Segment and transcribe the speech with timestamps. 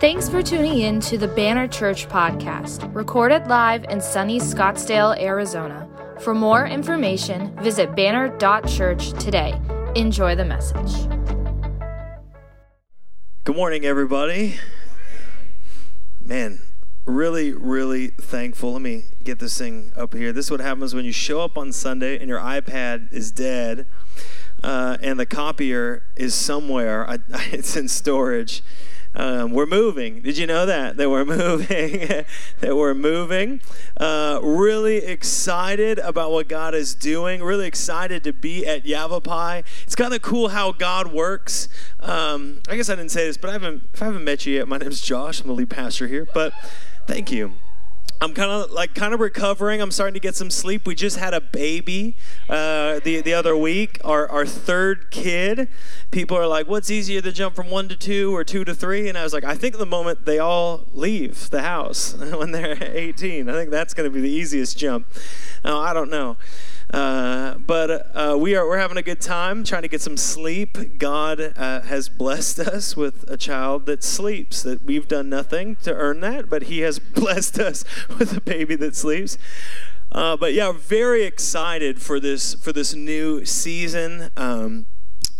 [0.00, 5.88] Thanks for tuning in to the Banner Church podcast, recorded live in sunny Scottsdale, Arizona.
[6.20, 9.60] For more information, visit banner.church today.
[9.96, 11.08] Enjoy the message.
[13.42, 14.60] Good morning, everybody.
[16.20, 16.60] Man,
[17.04, 18.74] really, really thankful.
[18.74, 20.32] Let me get this thing up here.
[20.32, 23.88] This is what happens when you show up on Sunday and your iPad is dead
[24.62, 27.18] uh, and the copier is somewhere, I,
[27.50, 28.62] it's in storage
[29.14, 30.20] um, we're moving.
[30.22, 30.96] Did you know that?
[30.96, 32.24] That we're moving.
[32.60, 33.60] that we're moving.
[33.96, 37.42] Uh, really excited about what God is doing.
[37.42, 39.62] Really excited to be at Yavapai.
[39.84, 41.68] It's kind of cool how God works.
[42.00, 44.54] Um, I guess I didn't say this, but I haven't, if I haven't met you
[44.54, 45.40] yet, my name is Josh.
[45.40, 46.26] I'm the lead pastor here.
[46.32, 46.52] But
[47.06, 47.54] thank you.
[48.20, 49.80] I'm kind of like kind of recovering.
[49.80, 50.86] I'm starting to get some sleep.
[50.86, 52.16] We just had a baby
[52.48, 55.68] uh, the the other week, our our third kid.
[56.10, 59.08] People are like, "What's easier to jump from one to two or two to three?
[59.08, 62.76] And I was like, "I think the moment they all leave the house when they're
[62.80, 65.06] 18, I think that's going to be the easiest jump."
[65.64, 66.36] Oh, I don't know.
[66.92, 70.98] Uh, but uh, we are we're having a good time trying to get some sleep.
[70.98, 74.62] God uh, has blessed us with a child that sleeps.
[74.62, 78.74] That we've done nothing to earn that, but He has blessed us with a baby
[78.76, 79.36] that sleeps.
[80.10, 84.30] Uh, but yeah, very excited for this for this new season.
[84.36, 84.86] Um,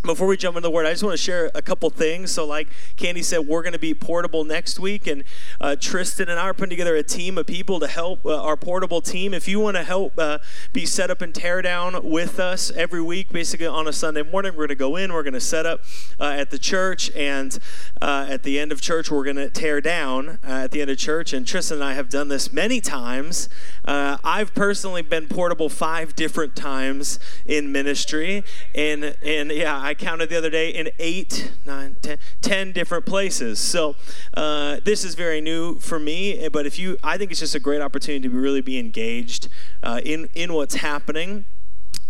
[0.08, 2.32] before we jump into the word, I just want to share a couple things.
[2.32, 5.22] So, like Candy said, we're going to be portable next week, and
[5.60, 8.56] uh, Tristan and I are putting together a team of people to help uh, our
[8.56, 9.34] portable team.
[9.34, 10.38] If you want to help uh,
[10.72, 14.52] be set up and tear down with us every week, basically on a Sunday morning,
[14.52, 15.80] we're going to go in, we're going to set up
[16.18, 17.58] uh, at the church, and
[18.00, 20.90] uh, at the end of church, we're going to tear down uh, at the end
[20.90, 21.34] of church.
[21.34, 23.50] And Tristan and I have done this many times.
[23.84, 28.42] I've personally been portable five different times in ministry,
[28.74, 29.78] and and yeah.
[29.78, 33.58] I counted the other day in eight, nine, ten, ten different places.
[33.58, 33.96] So
[34.34, 36.48] uh, this is very new for me.
[36.48, 39.48] But if you, I think it's just a great opportunity to really be engaged
[39.82, 41.44] uh, in in what's happening.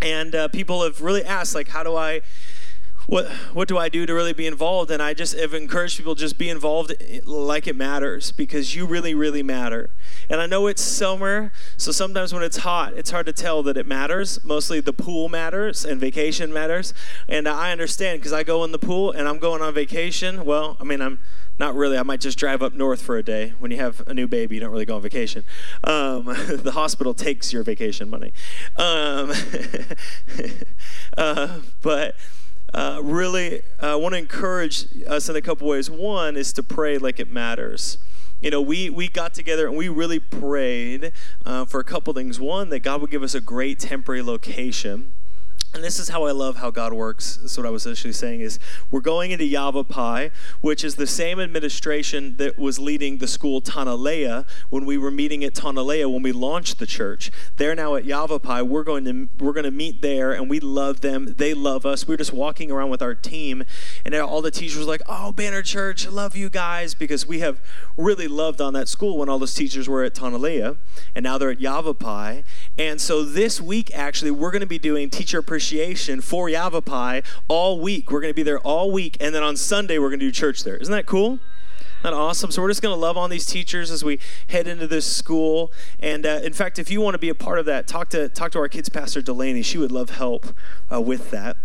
[0.00, 2.20] And uh, people have really asked, like, how do I?
[3.08, 4.90] What what do I do to really be involved?
[4.90, 6.92] And I just have encouraged people just be involved
[7.24, 9.88] like it matters because you really really matter.
[10.28, 13.78] And I know it's summer, so sometimes when it's hot, it's hard to tell that
[13.78, 14.44] it matters.
[14.44, 16.92] Mostly the pool matters and vacation matters.
[17.30, 20.44] And I understand because I go in the pool and I'm going on vacation.
[20.44, 21.18] Well, I mean I'm
[21.58, 21.96] not really.
[21.96, 23.54] I might just drive up north for a day.
[23.58, 25.44] When you have a new baby, you don't really go on vacation.
[25.82, 28.34] Um, the hospital takes your vacation money.
[28.76, 29.32] Um,
[31.16, 32.14] uh, but
[32.74, 35.90] uh, really I uh, want to encourage us in a couple ways.
[35.90, 37.98] One is to pray like it matters.
[38.40, 41.12] You know, we, we got together and we really prayed
[41.44, 42.38] uh, for a couple things.
[42.38, 45.12] One, that God would give us a great temporary location
[45.74, 47.36] and this is how I love how God works.
[47.36, 48.58] That's what I was actually saying is
[48.90, 50.30] we're going into Yavapai,
[50.62, 55.44] which is the same administration that was leading the school Tonalea when we were meeting
[55.44, 57.30] at Tonalea when we launched the church.
[57.56, 58.62] They're now at Yavapai.
[58.62, 61.34] We're going to we're going to meet there, and we love them.
[61.36, 62.08] They love us.
[62.08, 63.64] We are just walking around with our team,
[64.04, 67.60] and all the teachers were like, "Oh, Banner Church, love you guys," because we have
[67.96, 70.78] really loved on that school when all those teachers were at Tonalea,
[71.14, 72.42] and now they're at Yavapai.
[72.78, 77.80] And so this week, actually, we're going to be doing teacher appreciation for Yavapai all
[77.80, 78.12] week.
[78.12, 79.16] We're going to be there all week.
[79.18, 80.76] And then on Sunday, we're going to do church there.
[80.76, 81.40] Isn't that cool?
[82.04, 82.52] That awesome?
[82.52, 84.20] So we're just going to love on these teachers as we
[84.50, 85.72] head into this school.
[85.98, 88.28] And uh, in fact, if you want to be a part of that, talk to
[88.28, 89.62] talk to our kids pastor Delaney.
[89.62, 90.46] She would love help
[90.92, 91.56] uh, with that.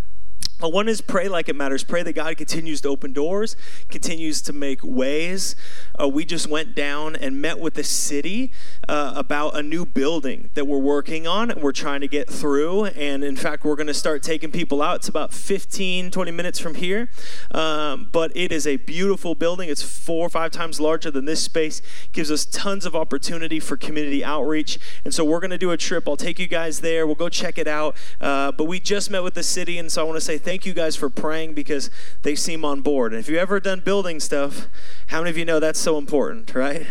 [0.70, 1.84] One is pray like it matters.
[1.84, 3.56] Pray that God continues to open doors,
[3.90, 5.56] continues to make ways.
[6.00, 8.52] Uh, we just went down and met with the city
[8.88, 12.86] uh, about a new building that we're working on and we're trying to get through.
[12.86, 14.98] And in fact, we're going to start taking people out.
[14.98, 17.10] It's about 15, 20 minutes from here.
[17.52, 19.70] Um, but it is a beautiful building.
[19.70, 21.82] It's four or five times larger than this space,
[22.12, 24.80] gives us tons of opportunity for community outreach.
[25.04, 26.08] And so we're going to do a trip.
[26.08, 27.06] I'll take you guys there.
[27.06, 27.96] We'll go check it out.
[28.22, 29.78] Uh, but we just met with the city.
[29.78, 31.90] And so I want to say thank you guys for praying because
[32.22, 33.14] they seem on board.
[33.14, 34.68] And if you've ever done building stuff,
[35.08, 36.86] how many of you know that's so important, right?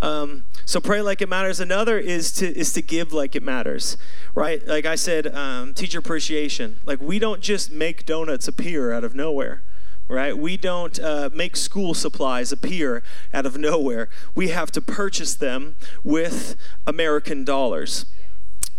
[0.00, 1.60] Um, so pray like it matters.
[1.60, 3.96] Another is to is to give like it matters,
[4.34, 4.64] right?
[4.66, 6.78] Like I said, um, teacher appreciation.
[6.84, 9.62] Like we don't just make donuts appear out of nowhere,
[10.06, 10.36] right?
[10.36, 13.02] We don't uh, make school supplies appear
[13.34, 14.08] out of nowhere.
[14.34, 15.74] We have to purchase them
[16.04, 16.54] with
[16.86, 18.06] American dollars.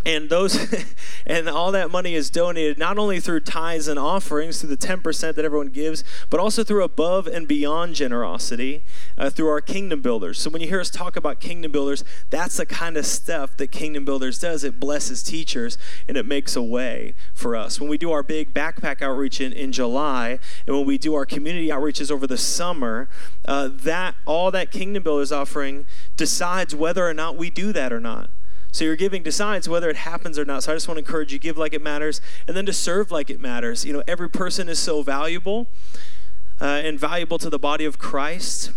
[0.06, 0.58] And those
[1.26, 5.36] and all that money is donated not only through tithes and offerings through the 10%
[5.36, 8.84] that everyone gives but also through above and beyond generosity
[9.18, 10.40] uh, through our kingdom builders.
[10.40, 13.68] So when you hear us talk about kingdom builders that's the kind of stuff that
[13.68, 14.64] kingdom builders does.
[14.64, 17.80] It blesses teachers and it makes a way for us.
[17.80, 21.26] When we do our big backpack outreach in, in july and when we do our
[21.26, 23.10] community outreaches over the summer
[23.46, 25.86] uh, that all that kingdom builders offering
[26.16, 28.30] decides whether or not we do that or not
[28.72, 30.64] so your giving decides whether it happens or not.
[30.64, 33.12] So I just want to encourage you give like it matters and then to serve
[33.12, 33.84] like it matters.
[33.84, 35.68] You know, every person is so valuable
[36.62, 38.72] uh, and valuable to the body of Christ.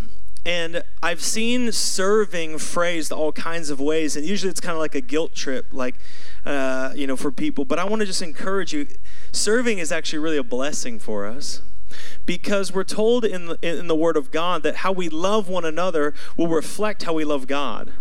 [0.45, 4.97] And I've seen serving phrased all kinds of ways, and usually it's kind of like
[4.97, 5.95] a guilt trip, like,
[6.45, 7.65] uh, you know, for people.
[7.65, 8.89] But I want to just encourage you
[9.31, 11.63] serving is actually really a blessing for us
[12.27, 15.65] because we're told in the, in the Word of God that how we love one
[15.65, 17.93] another will reflect how we love God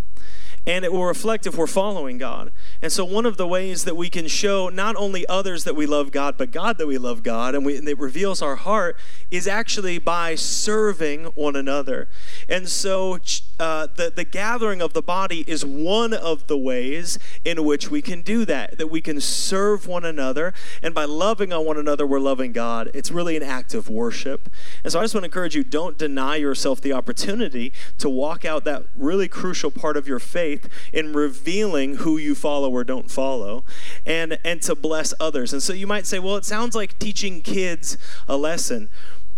[0.67, 2.51] and it will reflect if we're following God.
[2.81, 5.85] And so, one of the ways that we can show not only others that we
[5.85, 8.95] love God, but God that we love God, and, we, and it reveals our heart,
[9.31, 12.09] is actually by serving one another.
[12.47, 13.17] And so,
[13.59, 18.01] uh, the, the gathering of the body is one of the ways in which we
[18.01, 20.53] can do that, that we can serve one another.
[20.83, 22.91] And by loving on one another, we're loving God.
[22.93, 24.49] It's really an act of worship.
[24.83, 28.45] And so I just want to encourage you don't deny yourself the opportunity to walk
[28.45, 30.50] out that really crucial part of your faith
[30.91, 33.63] in revealing who you follow or don't follow
[34.05, 35.53] and, and to bless others.
[35.53, 38.89] And so you might say, well, it sounds like teaching kids a lesson.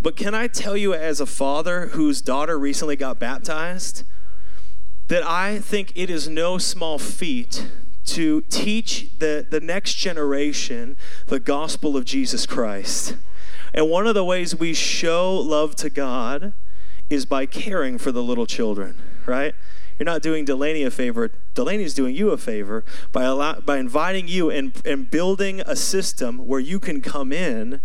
[0.02, 4.04] But can I tell you, as a father whose daughter recently got baptized,
[5.08, 7.68] that I think it is no small feat
[8.06, 13.16] to teach the, the next generation the gospel of Jesus Christ.
[13.74, 16.54] And one of the ways we show love to God
[17.10, 19.56] is by caring for the little children, right?
[19.98, 21.32] You're not doing Delaney a favor.
[21.54, 26.40] Delaney's doing you a favor by, allow, by inviting you and, and building a system
[26.40, 27.82] where you can come in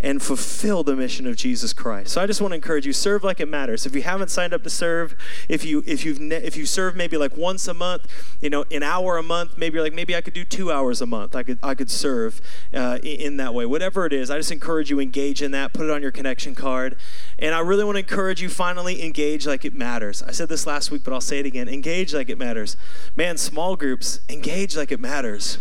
[0.00, 2.12] and fulfill the mission of Jesus Christ.
[2.12, 3.84] So I just want to encourage you serve like it matters.
[3.84, 5.14] If you haven't signed up to serve,
[5.48, 8.06] if you if you've ne- if you serve maybe like once a month,
[8.40, 11.02] you know, an hour a month, maybe you're like maybe I could do 2 hours
[11.02, 11.36] a month.
[11.36, 12.40] I could I could serve
[12.72, 13.66] uh, in, that way.
[13.66, 15.74] Whatever it is, I just encourage you engage in that.
[15.74, 16.96] Put it on your connection card.
[17.38, 20.22] And I really want to encourage you finally engage like it matters.
[20.22, 21.68] I said this last week, but I'll say it again.
[21.68, 22.76] Engage like it matters.
[23.16, 25.58] Man, small groups, engage like it matters.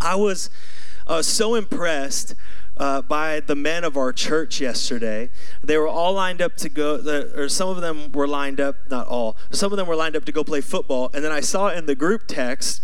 [0.00, 0.50] I was
[1.06, 2.34] uh, so impressed
[2.82, 5.30] uh, by the men of our church yesterday.
[5.62, 6.96] They were all lined up to go,
[7.36, 10.24] or some of them were lined up, not all, some of them were lined up
[10.24, 11.08] to go play football.
[11.14, 12.82] And then I saw in the group text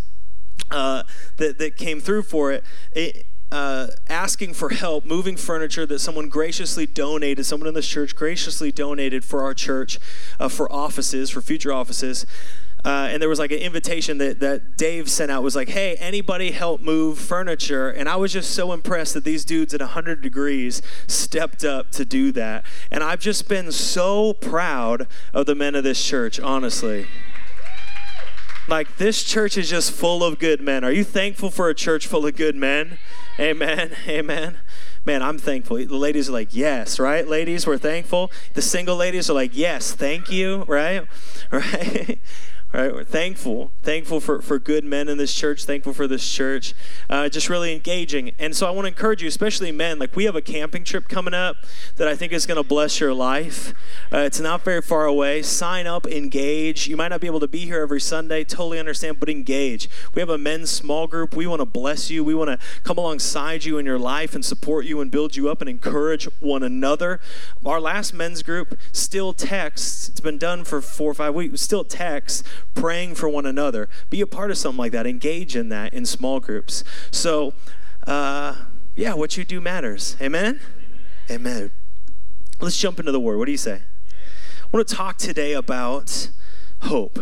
[0.71, 1.03] uh,
[1.39, 2.63] that, that came through for it,
[2.93, 8.15] it uh, asking for help moving furniture that someone graciously donated, someone in this church
[8.15, 9.99] graciously donated for our church,
[10.39, 12.25] uh, for offices, for future offices.
[12.85, 15.97] Uh, and there was like an invitation that, that Dave sent out was like, hey,
[15.97, 17.91] anybody help move furniture?
[17.91, 22.05] And I was just so impressed that these dudes at 100 degrees stepped up to
[22.05, 22.65] do that.
[22.91, 27.07] And I've just been so proud of the men of this church, honestly.
[28.69, 30.85] Like, this church is just full of good men.
[30.85, 32.99] Are you thankful for a church full of good men?
[33.41, 33.93] Amen.
[34.09, 34.59] Amen
[35.09, 35.79] man, I'm thankful.
[35.79, 37.27] The ladies are like, yes, right?
[37.27, 38.31] Ladies, we're thankful.
[38.53, 41.07] The single ladies are like, yes, thank you, right?
[41.51, 42.19] Right?
[42.73, 42.93] Right?
[42.93, 46.75] We're thankful, thankful for, for good men in this church, thankful for this church,
[47.09, 48.33] uh, just really engaging.
[48.39, 51.09] And so I want to encourage you, especially men, like we have a camping trip
[51.09, 51.57] coming up
[51.97, 53.73] that I think is going to bless your life.
[54.13, 55.41] Uh, it's not very far away.
[55.41, 56.87] Sign up, engage.
[56.89, 59.89] You might not be able to be here every Sunday, totally understand, but engage.
[60.15, 61.35] We have a men's small group.
[61.35, 62.23] We want to bless you.
[62.23, 65.49] We want to come alongside you in your life and support you and build you
[65.49, 67.19] up and encourage one another.
[67.65, 70.11] Our last men's group still texts.
[70.11, 71.63] It's been done for four or five weeks.
[71.63, 72.43] Still texts
[72.75, 73.89] praying for one another.
[74.11, 75.07] Be a part of something like that.
[75.07, 76.85] Engage in that in small groups.
[77.11, 77.55] So,
[78.07, 78.55] uh,
[78.97, 80.17] yeah, what you do matters.
[80.21, 80.61] Amen?
[81.31, 81.71] Amen.
[82.61, 83.39] Let's jump into the word.
[83.39, 83.83] What do you say?
[84.63, 86.31] I want to talk today about
[86.83, 87.19] hope.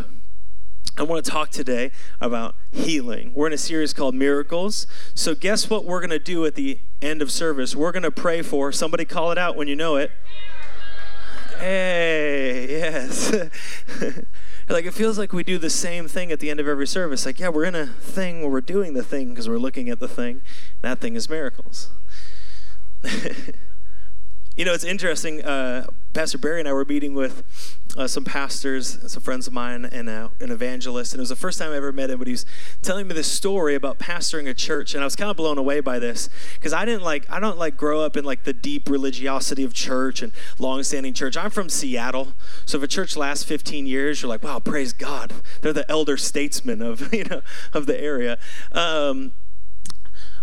[0.98, 1.90] I want to talk today
[2.20, 3.32] about healing.
[3.34, 4.86] We're in a series called Miracles.
[5.14, 7.76] So, guess what we're going to do at the end of service?
[7.76, 10.10] We're going to pray for somebody, call it out when you know it.
[11.58, 13.34] Hey, yes.
[14.68, 17.24] like it feels like we do the same thing at the end of every service.
[17.24, 20.00] Like, yeah, we're in a thing where we're doing the thing because we're looking at
[20.00, 20.42] the thing.
[20.82, 21.90] That thing is miracles.
[24.56, 25.44] you know, it's interesting.
[25.44, 27.42] Uh, Pastor Barry and I were meeting with
[27.94, 31.12] uh, some pastors, some friends of mine, and uh, an evangelist.
[31.12, 32.46] And it was the first time I ever met him, but he was
[32.80, 35.80] telling me this story about pastoring a church, and I was kind of blown away
[35.80, 38.88] by this because I didn't like I don't like grow up in like the deep
[38.88, 41.36] religiosity of church and long-standing church.
[41.36, 42.32] I'm from Seattle,
[42.64, 46.16] so if a church lasts 15 years, you're like, wow, praise God, they're the elder
[46.16, 47.42] statesmen of you know
[47.74, 48.38] of the area.
[48.72, 49.32] Um,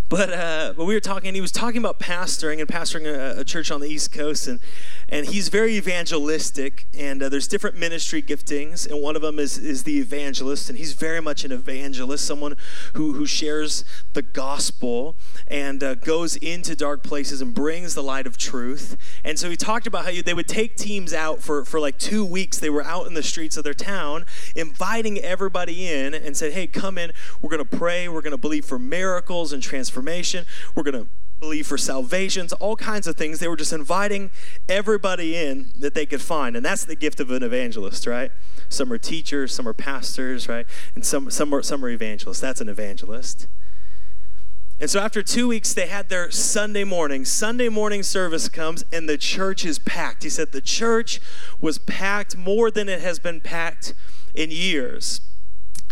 [0.08, 1.28] but uh, but we were talking.
[1.28, 4.46] and He was talking about pastoring and pastoring a, a church on the East Coast,
[4.46, 4.60] and
[5.08, 6.86] and he's very evangelistic.
[6.96, 10.78] And uh, there's different ministry giftings, and one of them is is the evangelist, and
[10.78, 12.56] he's very much an evangelist, someone
[12.94, 15.16] who who shares the gospel
[15.48, 18.96] and uh, goes into dark places and brings the light of truth.
[19.24, 21.98] And so he talked about how you, they would take teams out for for like
[21.98, 22.58] two weeks.
[22.58, 26.66] They were out in the streets of their town, inviting everybody in, and said, "Hey,
[26.66, 27.12] come in.
[27.42, 28.08] We're going to pray.
[28.08, 30.46] We're going to believe for miracles and transformation.
[30.74, 31.08] We're going to."
[31.44, 33.38] Believe for salvations, all kinds of things.
[33.38, 34.30] They were just inviting
[34.66, 36.56] everybody in that they could find.
[36.56, 38.32] And that's the gift of an evangelist, right?
[38.70, 40.66] Some are teachers, some are pastors, right?
[40.94, 42.40] And some, some, are, some are evangelists.
[42.40, 43.46] That's an evangelist.
[44.80, 47.26] And so after two weeks, they had their Sunday morning.
[47.26, 50.24] Sunday morning service comes, and the church is packed.
[50.24, 51.20] He said the church
[51.60, 53.94] was packed more than it has been packed
[54.34, 55.20] in years.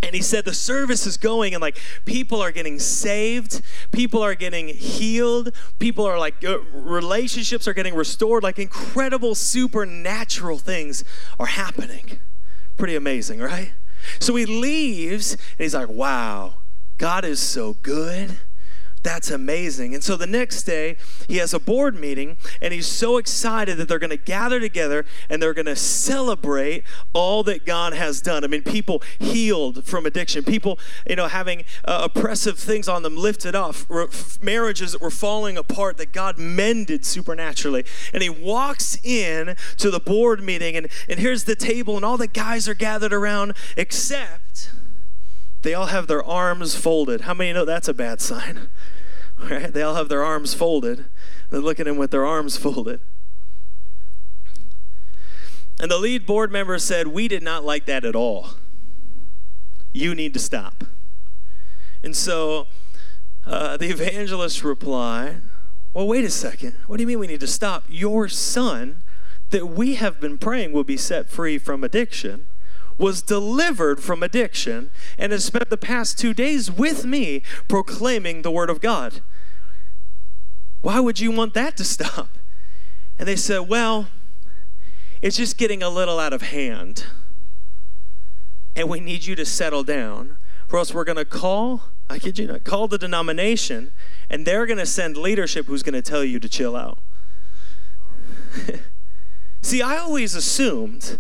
[0.03, 4.35] And he said the service is going and like people are getting saved, people are
[4.35, 11.05] getting healed, people are like uh, relationships are getting restored, like incredible supernatural things
[11.39, 12.19] are happening.
[12.77, 13.75] Pretty amazing, right?
[14.19, 16.57] So he leaves and he's like, wow,
[16.99, 18.39] God is so good.
[19.03, 19.95] That's amazing.
[19.95, 23.89] And so the next day, he has a board meeting, and he's so excited that
[23.89, 28.45] they're going to gather together and they're going to celebrate all that God has done.
[28.45, 30.79] I mean, people healed from addiction, people,
[31.09, 33.87] you know, having uh, oppressive things on them lifted off,
[34.41, 37.85] marriages that were falling apart that God mended supernaturally.
[38.15, 42.17] And he walks in to the board meeting, and, and here's the table, and all
[42.17, 44.71] the guys are gathered around, except
[45.63, 47.23] they all have their arms folded.
[47.23, 48.69] How many know that's a bad sign?
[49.39, 49.73] Right?
[49.73, 51.07] They all have their arms folded.
[51.51, 53.01] They're looking at him with their arms folded.
[55.81, 58.51] And the lead board member said, We did not like that at all.
[59.93, 60.85] You need to stop.
[62.05, 62.69] And so
[63.45, 65.43] uh, the evangelist replied,
[65.93, 66.77] Well, wait a second.
[66.87, 67.83] What do you mean we need to stop?
[67.89, 69.03] Your son
[69.51, 72.47] that we have been praying will be set free from addiction
[73.03, 78.51] was delivered from addiction and has spent the past two days with me proclaiming the
[78.51, 79.21] word of God.
[80.83, 82.39] Why would you want that to stop?
[83.19, 84.07] And they said, Well,
[85.21, 87.07] it's just getting a little out of hand.
[88.75, 90.39] And we need you to settle down,
[90.73, 93.91] or else we're going to call, I kid you not, call the denomination,
[94.31, 96.99] and they're going to send leadership who's going to tell you to chill out.
[99.63, 101.19] See, I always assumed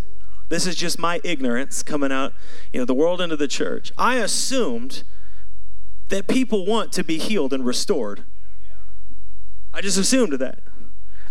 [0.52, 2.34] this is just my ignorance coming out,
[2.74, 3.90] you know, the world into the church.
[3.96, 5.02] I assumed
[6.08, 8.24] that people want to be healed and restored.
[9.72, 10.60] I just assumed that.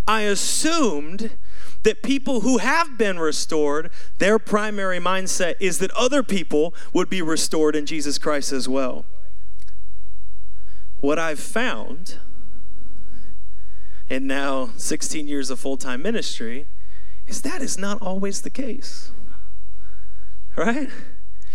[0.07, 1.37] I assumed
[1.83, 7.21] that people who have been restored, their primary mindset is that other people would be
[7.21, 9.05] restored in Jesus Christ as well.
[10.99, 12.17] What I've found,
[14.09, 16.65] and now 16 years of full time ministry,
[17.31, 19.11] is that is not always the case.
[20.55, 20.89] Right?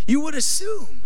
[0.06, 1.02] You would assume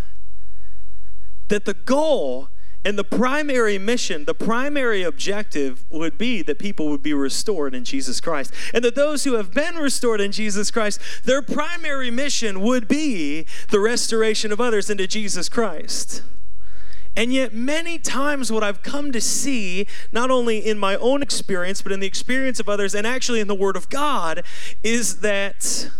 [1.48, 2.48] that the goal
[2.84, 7.84] and the primary mission, the primary objective would be that people would be restored in
[7.84, 8.54] Jesus Christ.
[8.72, 13.46] And that those who have been restored in Jesus Christ, their primary mission would be
[13.70, 16.22] the restoration of others into Jesus Christ.
[17.20, 21.82] And yet, many times, what I've come to see, not only in my own experience,
[21.82, 24.42] but in the experience of others, and actually in the Word of God,
[24.82, 25.90] is that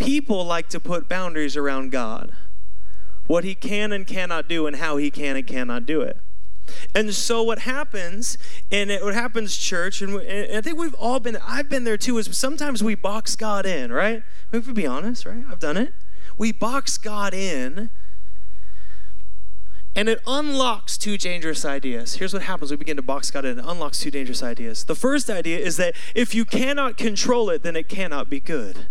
[0.00, 2.32] people like to put boundaries around God
[3.28, 6.18] what He can and cannot do, and how He can and cannot do it.
[6.92, 8.36] And so what happens,
[8.72, 11.96] and it, what happens, church, and, and, I think we've all been, I've been there
[11.96, 14.24] too, is sometimes we box God in, right?
[14.50, 15.44] If we be honest, right?
[15.48, 15.94] I've done it.
[16.36, 17.90] We box God in
[19.96, 22.14] and it unlocks two dangerous ideas.
[22.14, 23.58] Here's what happens we begin to box God in.
[23.58, 24.84] It unlocks two dangerous ideas.
[24.84, 28.86] The first idea is that if you cannot control it, then it cannot be good.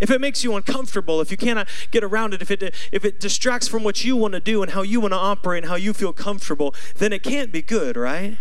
[0.00, 2.62] If it makes you uncomfortable, if you cannot get around it, if it,
[2.92, 5.64] if it distracts from what you want to do and how you want to operate
[5.64, 8.38] and how you feel comfortable, then it can't be good, right?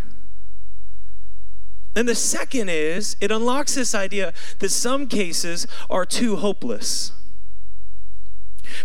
[1.96, 7.14] And the second is it unlocks this idea that some cases are too hopeless.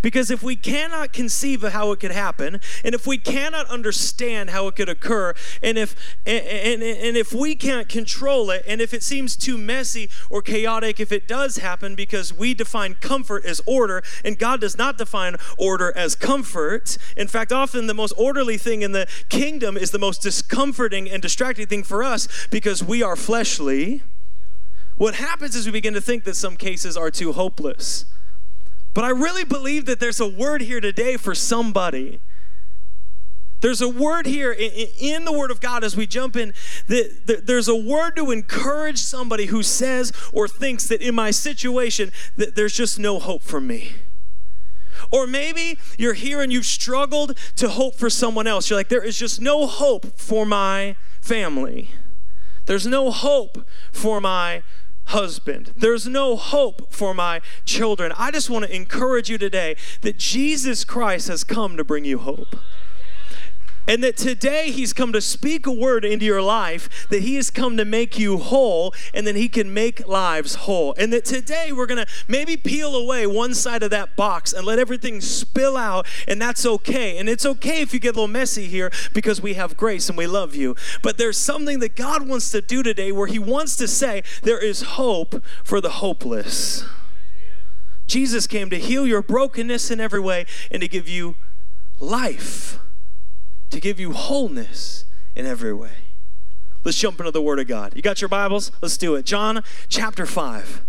[0.01, 4.51] Because if we cannot conceive of how it could happen, and if we cannot understand
[4.51, 5.95] how it could occur, and if
[6.25, 10.43] and, and, and if we can't control it, and if it seems too messy or
[10.43, 14.99] chaotic if it does happen, because we define comfort as order, and God does not
[14.99, 16.97] define order as comfort.
[17.17, 21.21] In fact, often the most orderly thing in the kingdom is the most discomforting and
[21.21, 24.03] distracting thing for us because we are fleshly.
[24.97, 28.05] What happens is we begin to think that some cases are too hopeless.
[28.95, 32.21] But I really believe that there's a word here today for somebody.
[33.61, 36.53] There's a word here in the Word of God as we jump in.
[36.89, 42.11] That there's a word to encourage somebody who says or thinks that in my situation
[42.37, 43.93] that there's just no hope for me.
[45.11, 48.69] Or maybe you're here and you've struggled to hope for someone else.
[48.69, 51.91] You're like, there is just no hope for my family.
[52.67, 54.63] There's no hope for my
[55.07, 55.73] husband.
[55.77, 58.13] There's no hope for my children.
[58.17, 62.19] I just want to encourage you today that Jesus Christ has come to bring you
[62.19, 62.57] hope.
[63.87, 67.51] And that today he's come to speak a word into your life, that he has
[67.51, 70.95] come to make you whole, and then he can make lives whole.
[70.97, 74.79] And that today we're gonna maybe peel away one side of that box and let
[74.79, 77.19] everything spill out, and that's okay.
[77.19, 80.17] And it's okay if you get a little messy here because we have grace and
[80.17, 80.77] we love you.
[81.03, 84.62] But there's something that God wants to do today where he wants to say there
[84.62, 86.85] is hope for the hopeless.
[88.07, 91.35] Jesus came to heal your brokenness in every way and to give you
[91.99, 92.79] life
[93.73, 95.93] to give you wholeness in every way.
[96.85, 97.95] Let's jump into the Word of God.
[97.97, 98.71] You got your Bibles?
[98.83, 99.25] Let's do it.
[99.25, 100.83] John chapter 5.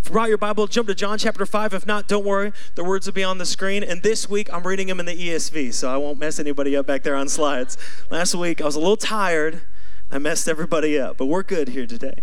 [0.00, 1.74] If you brought your Bible, jump to John chapter 5.
[1.74, 2.52] If not, don't worry.
[2.74, 3.82] The words will be on the screen.
[3.84, 6.86] And this week, I'm reading them in the ESV, so I won't mess anybody up
[6.86, 7.76] back there on slides.
[8.10, 9.62] Last week, I was a little tired.
[10.10, 12.22] I messed everybody up, but we're good here today.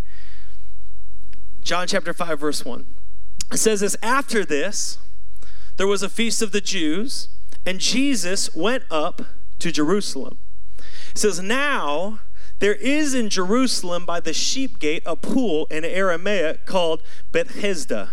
[1.62, 2.86] John chapter 5, verse 1.
[3.54, 4.98] It says this After this,
[5.78, 7.30] there was a feast of the Jews,
[7.66, 9.22] and Jesus went up
[9.64, 10.40] to Jerusalem.
[11.12, 12.20] It says, Now
[12.60, 17.02] there is in Jerusalem by the sheep gate a pool in Aramaic called
[17.32, 18.10] Bethesda,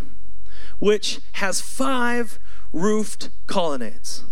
[0.79, 2.39] which has five
[2.73, 4.23] roofed colonnades.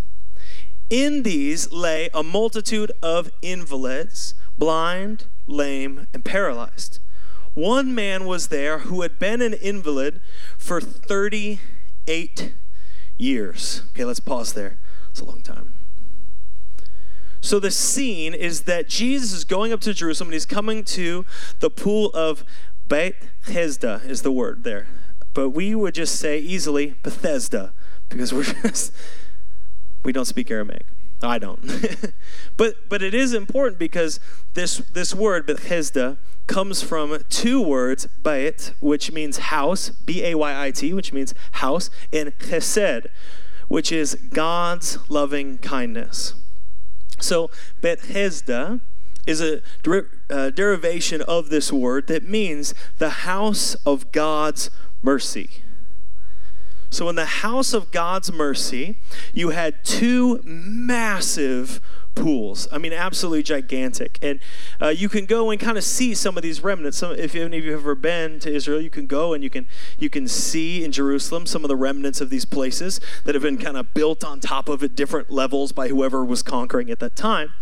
[0.90, 7.00] In these lay a multitude of invalids, blind, lame, and paralyzed.
[7.54, 10.20] One man was there who had been an invalid
[10.56, 12.52] for 38
[13.16, 13.82] years.
[13.88, 14.78] Okay, let's pause there.
[15.10, 15.75] It's a long time.
[17.40, 21.25] So the scene is that Jesus is going up to Jerusalem and he's coming to
[21.61, 22.45] the pool of
[22.88, 24.88] Bethesda is the word there.
[25.35, 27.73] But we would just say easily Bethesda
[28.09, 28.92] because we're just
[30.04, 30.87] we don't speak Aramaic.
[31.23, 31.61] I don't.
[32.57, 34.21] but but it is important because
[34.54, 40.66] this this word Bethesda comes from two words, Beit, which means house, B A Y
[40.66, 43.07] I T, which means house, and Chesed,
[43.68, 46.35] which is God's loving kindness.
[47.20, 47.50] So,
[47.81, 48.81] Bethesda
[49.26, 49.61] is a
[50.31, 54.70] uh, derivation of this word that means the house of God's
[55.02, 55.48] mercy.
[56.90, 58.96] So, in the house of God's mercy,
[59.35, 61.81] you had two massive
[62.18, 62.68] pools.
[62.70, 64.18] I mean, absolutely gigantic.
[64.20, 64.40] And
[64.81, 66.98] uh, you can go and kind of see some of these remnants.
[66.98, 69.50] Some, if any of you have ever been to Israel, you can go and you
[69.50, 69.66] can
[69.98, 73.59] you can see in Jerusalem some of the remnants of these places that have been
[73.59, 77.16] kind of built on top of at different levels by whoever was conquering at that
[77.16, 77.54] time.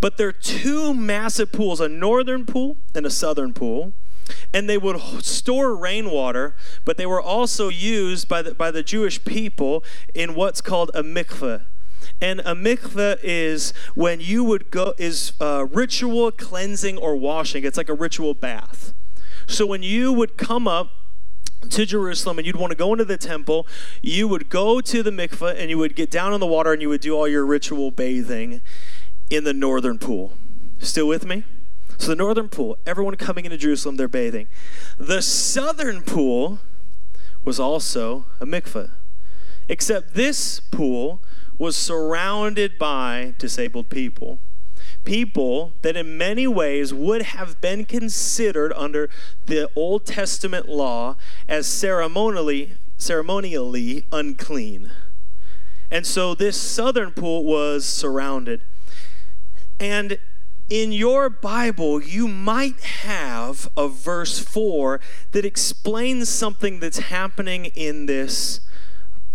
[0.00, 3.92] But there are two massive pools: a northern pool and a southern pool
[4.52, 9.24] and they would store rainwater, but they were also used by the, by the Jewish
[9.24, 11.62] people in what's called a mikveh.
[12.20, 17.64] And a mikveh is when you would go, is uh, ritual cleansing or washing.
[17.64, 18.94] It's like a ritual bath.
[19.46, 20.90] So when you would come up
[21.70, 23.66] to Jerusalem and you'd want to go into the temple,
[24.02, 26.80] you would go to the mikveh and you would get down in the water and
[26.80, 28.60] you would do all your ritual bathing
[29.30, 30.32] in the northern pool.
[30.78, 31.44] Still with me?
[31.98, 34.48] So the northern pool, everyone coming into Jerusalem, they're bathing.
[34.98, 36.60] The southern pool
[37.44, 38.90] was also a mikveh.
[39.68, 41.20] Except this pool
[41.58, 44.38] was surrounded by disabled people.
[45.04, 49.08] People that, in many ways, would have been considered under
[49.46, 51.16] the Old Testament law
[51.48, 54.90] as ceremonially, ceremonially unclean.
[55.90, 58.62] And so this southern pool was surrounded.
[59.78, 60.18] And
[60.68, 68.06] in your Bible, you might have a verse 4 that explains something that's happening in
[68.06, 68.60] this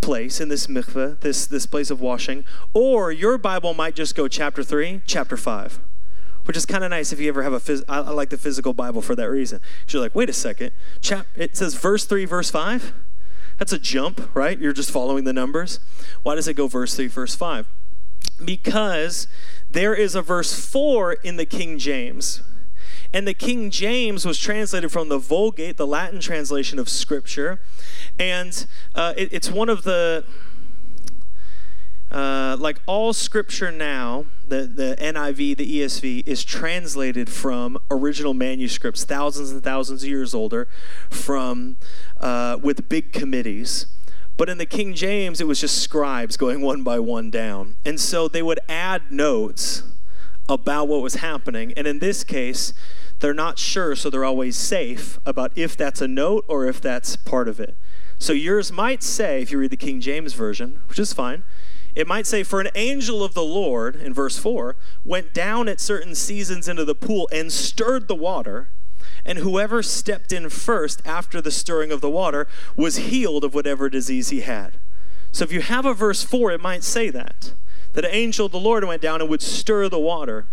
[0.01, 4.27] place in this mikveh, this, this place of washing, or your Bible might just go
[4.27, 5.79] chapter 3, chapter 5,
[6.45, 8.37] which is kind of nice if you ever have a phys- I, I like the
[8.37, 9.61] physical Bible for that reason.
[9.87, 12.93] You're like, wait a second, chap- it says verse 3, verse 5?
[13.57, 14.57] That's a jump, right?
[14.57, 15.79] You're just following the numbers.
[16.23, 17.67] Why does it go verse 3, verse 5?
[18.43, 19.27] Because
[19.69, 22.41] there is a verse 4 in the King James.
[23.13, 27.59] And the King James was translated from the Vulgate, the Latin translation of Scripture.
[28.17, 30.23] And uh, it, it's one of the,
[32.09, 39.03] uh, like all Scripture now, the, the NIV, the ESV, is translated from original manuscripts,
[39.03, 40.69] thousands and thousands of years older,
[41.09, 41.77] from
[42.19, 43.87] uh, with big committees.
[44.37, 47.75] But in the King James, it was just scribes going one by one down.
[47.85, 49.83] And so they would add notes
[50.49, 51.73] about what was happening.
[51.77, 52.73] And in this case,
[53.21, 57.15] they're not sure, so they're always safe about if that's a note or if that's
[57.15, 57.77] part of it.
[58.19, 61.43] So yours might say, if you read the King James Version, which is fine,
[61.95, 65.79] it might say, For an angel of the Lord, in verse 4, went down at
[65.79, 68.69] certain seasons into the pool and stirred the water
[69.25, 73.89] and whoever stepped in first after the stirring of the water was healed of whatever
[73.89, 74.79] disease he had.
[75.31, 77.53] So if you have a verse 4, it might say that.
[77.93, 80.45] That an angel of the Lord went down and would stir the water.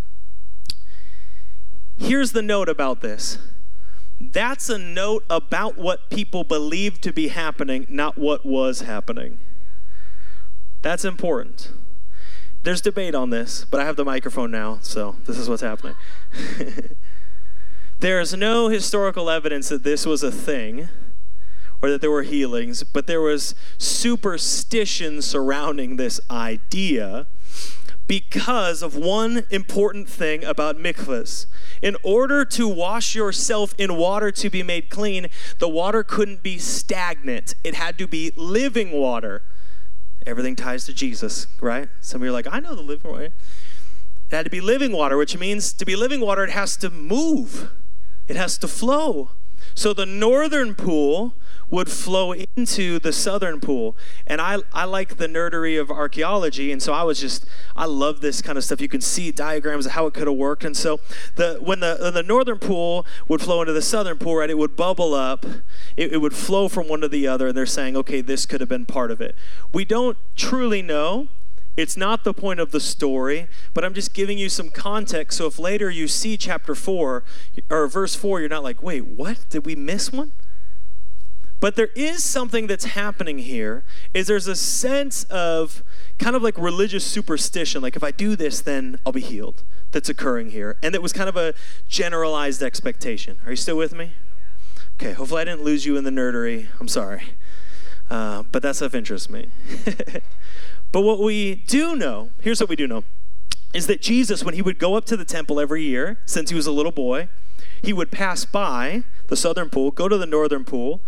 [1.99, 3.39] Here's the note about this
[4.21, 9.39] that's a note about what people believed to be happening, not what was happening.
[10.83, 11.71] That's important.
[12.65, 15.95] There's debate on this, but I have the microphone now, so this is what's happening.
[18.01, 20.89] There is no historical evidence that this was a thing
[21.83, 27.27] or that there were healings, but there was superstition surrounding this idea
[28.09, 31.47] because of one important thing about mikvahs.
[31.81, 36.59] In order to wash yourself in water to be made clean, the water couldn't be
[36.59, 37.55] stagnant.
[37.62, 39.42] It had to be living water.
[40.27, 41.88] Everything ties to Jesus, right?
[42.01, 43.25] Some of you are like, I know the living water.
[43.25, 43.33] It
[44.35, 47.71] had to be living water, which means to be living water, it has to move
[48.29, 49.31] it has to flow.
[49.79, 51.35] So the northern pool
[51.71, 53.97] would flow into the southern pool.
[54.27, 56.73] And I, I like the nerdery of archaeology.
[56.73, 58.81] And so I was just, I love this kind of stuff.
[58.81, 60.64] You can see diagrams of how it could have worked.
[60.64, 60.99] And so
[61.37, 64.59] the, when, the, when the northern pool would flow into the southern pool, right, it
[64.59, 65.47] would bubble up.
[65.97, 67.47] It, it would flow from one to the other.
[67.47, 69.37] And they're saying, okay, this could have been part of it.
[69.73, 71.29] We don't truly know
[71.79, 75.38] it's not the point of the story, but I'm just giving you some context.
[75.38, 77.23] So if later you see chapter 4
[77.71, 79.47] or verse 4, you're not like, wait, what?
[79.49, 80.33] Did we miss one?
[81.61, 85.85] But there is something that's happening here is there's a sense of
[86.19, 90.09] kind of like religious superstition like if I do this then I'll be healed that's
[90.09, 91.55] occurring here and it was kind of a
[91.88, 93.38] generalized expectation.
[93.45, 94.14] Are you still with me?
[95.01, 96.69] Okay, hopefully I didn't lose you in the nerdery.
[96.81, 97.23] I'm sorry.
[98.11, 99.49] Uh, but that stuff interests me.
[100.90, 103.05] But what we do know, here's what we do know,
[103.74, 106.57] is that Jesus, when he would go up to the temple every year, since he
[106.57, 107.29] was a little boy,
[107.83, 111.01] he would pass by the southern pool, go to the northern pool.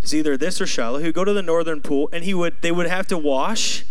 [0.00, 0.98] It's either this or Shiloh.
[0.98, 3.84] He would go to the northern pool, and he would they would have to wash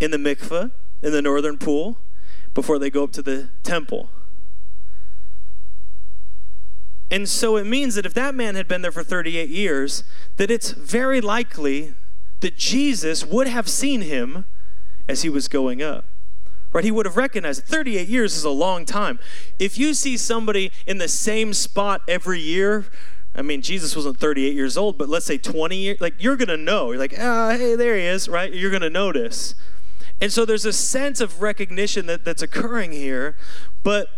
[0.00, 0.70] in the mikveh
[1.02, 1.98] in the northern pool
[2.54, 4.10] before they go up to the temple.
[7.10, 10.04] And so it means that if that man had been there for 38 years,
[10.36, 11.94] that it's very likely
[12.40, 14.44] that Jesus would have seen him
[15.08, 16.04] as he was going up.
[16.72, 16.84] Right?
[16.84, 19.18] He would have recognized 38 years is a long time.
[19.58, 22.86] If you see somebody in the same spot every year,
[23.34, 26.48] I mean, Jesus wasn't 38 years old, but let's say 20 years, like you're going
[26.48, 26.90] to know.
[26.90, 28.52] You're like, ah, hey, there he is, right?
[28.52, 29.54] You're going to notice.
[30.20, 33.36] And so there's a sense of recognition that, that's occurring here,
[33.82, 34.08] but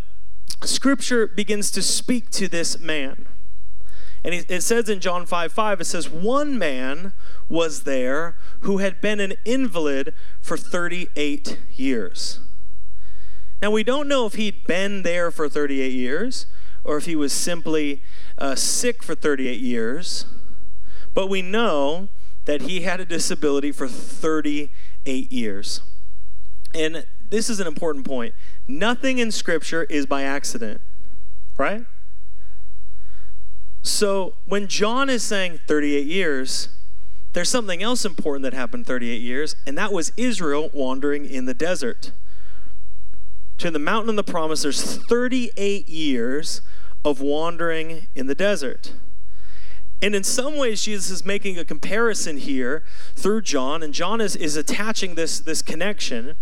[0.65, 3.27] scripture begins to speak to this man.
[4.23, 7.15] And it says in John 5 5, it says, One man
[7.49, 12.41] was there who had been an invalid for 38 years.
[13.63, 16.47] Now, we don't know if he'd been there for 38 years
[16.85, 18.03] or if he was simply
[18.39, 20.27] uh, sick for 38 years,
[21.15, 22.09] but we know
[22.47, 25.83] that he had a disability for 38 years.
[26.75, 28.35] And this is an important point.
[28.67, 30.81] Nothing in Scripture is by accident,
[31.57, 31.85] right?
[33.83, 36.69] So when John is saying 38 years,
[37.33, 41.55] there's something else important that happened 38 years, and that was Israel wandering in the
[41.55, 42.13] desert.
[43.59, 46.63] To the mountain of the promise, there's 38 years
[47.05, 48.95] of wandering in the desert.
[50.03, 52.83] And in some ways, Jesus is making a comparison here
[53.15, 56.37] through John, and John is, is attaching this, this connection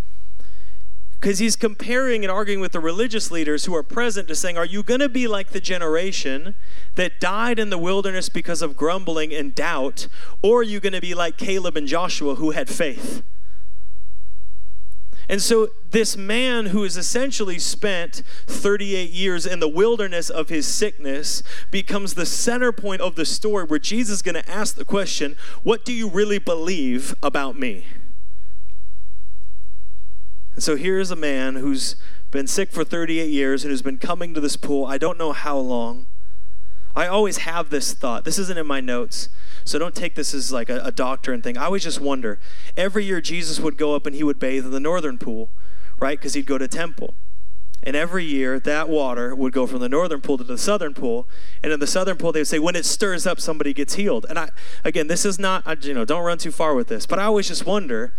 [1.21, 4.65] because he's comparing and arguing with the religious leaders who are present to saying, Are
[4.65, 6.55] you going to be like the generation
[6.95, 10.07] that died in the wilderness because of grumbling and doubt?
[10.43, 13.23] Or are you going to be like Caleb and Joshua who had faith?
[15.29, 20.67] And so, this man who has essentially spent 38 years in the wilderness of his
[20.67, 24.85] sickness becomes the center point of the story where Jesus is going to ask the
[24.85, 27.85] question, What do you really believe about me?
[30.59, 31.95] And so, here's a man who's
[32.33, 34.87] been sick for 38 years and who's been coming to this pool.
[34.87, 36.07] I don't know how long.
[36.97, 38.25] I always have this thought.
[38.25, 39.29] This isn't in my notes.
[39.65, 41.57] So don't take this as like a, a doctrine thing.
[41.57, 42.41] I always just wonder.
[42.77, 45.49] Every year Jesus would go up and he would bathe in the northern pool,
[46.01, 46.19] right?
[46.19, 47.15] Because he'd go to temple.
[47.85, 51.29] And every year that water would go from the northern pool to the southern pool.
[51.63, 54.27] And in the southern pool, they would say, when it stirs up, somebody gets healed.
[54.29, 54.49] And I,
[54.85, 57.07] again, this is not, you know, don't run too far with this.
[57.07, 58.13] But I always just wonder,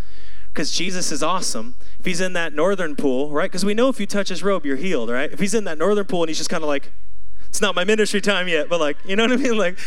[0.53, 3.49] because Jesus is awesome, if he's in that northern pool, right?
[3.49, 5.31] Because we know if you touch his robe, you're healed, right?
[5.31, 6.91] If he's in that northern pool and he's just kind of like,
[7.47, 9.57] it's not my ministry time yet, but like, you know what I mean?
[9.57, 9.79] Like,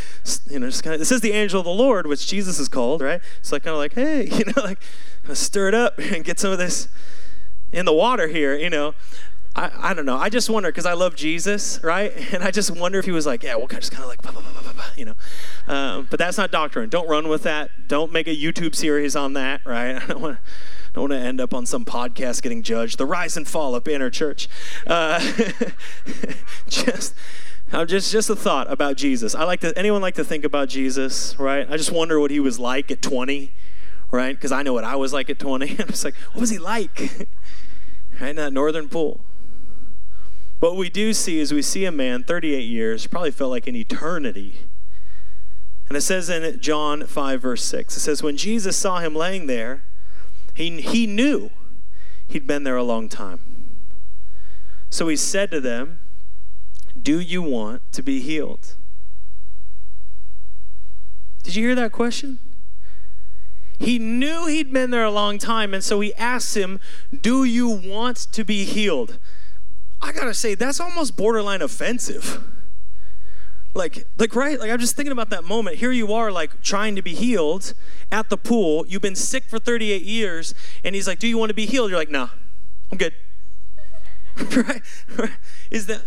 [0.51, 2.68] you know, just kind of, this is the angel of the Lord, which Jesus is
[2.68, 3.20] called, right?
[3.38, 4.83] It's like kind of like, hey, you know, like,
[5.35, 6.88] stir it up and get some of this
[7.70, 8.94] in the water here, you know.
[9.55, 10.17] I, I don't know.
[10.17, 12.12] I just wonder because I love Jesus, right?
[12.33, 14.31] And I just wonder if he was like, yeah, well, just kind of like, bah,
[14.35, 14.43] bah,
[14.75, 15.15] bah, you know.
[15.67, 16.88] Um, but that's not doctrine.
[16.88, 17.88] Don't run with that.
[17.88, 19.97] Don't make a YouTube series on that, right?
[20.03, 22.99] I don't want to end up on some podcast getting judged.
[22.99, 24.49] The rise and fall of Banner Church.
[24.87, 25.21] Uh,
[26.69, 27.15] just
[27.73, 29.35] now, just just a thought about Jesus.
[29.35, 29.77] I like to.
[29.79, 31.67] Anyone like to think about Jesus, right?
[31.71, 33.51] I just wonder what he was like at 20,
[34.11, 34.37] right?
[34.37, 35.71] Because I know what I was like at 20.
[35.79, 37.27] I'm just like, what was he like,
[38.21, 38.31] right?
[38.31, 39.21] In that northern pool.
[40.62, 43.75] What we do see is we see a man, 38 years, probably felt like an
[43.75, 44.61] eternity.
[45.88, 49.48] And it says in John 5, verse 6, it says, When Jesus saw him laying
[49.48, 49.83] there,
[50.55, 51.51] he, he knew
[52.29, 53.40] he'd been there a long time.
[54.88, 55.98] So he said to them,
[56.96, 58.77] do you want to be healed?
[61.42, 62.38] Did you hear that question?
[63.81, 66.79] He knew he'd been there a long time, and so he asked him,
[67.20, 69.18] Do you want to be healed?
[70.03, 72.43] I gotta say, that's almost borderline offensive.
[73.75, 74.61] Like, like, right?
[74.61, 75.77] Like, I'm just thinking about that moment.
[75.77, 77.73] Here you are, like, trying to be healed
[78.11, 78.85] at the pool.
[78.87, 81.88] You've been sick for 38 years, and he's like, Do you want to be healed?
[81.88, 82.29] You're like, Nah,
[82.91, 83.15] I'm good.
[84.57, 84.83] right?
[85.71, 86.03] Is that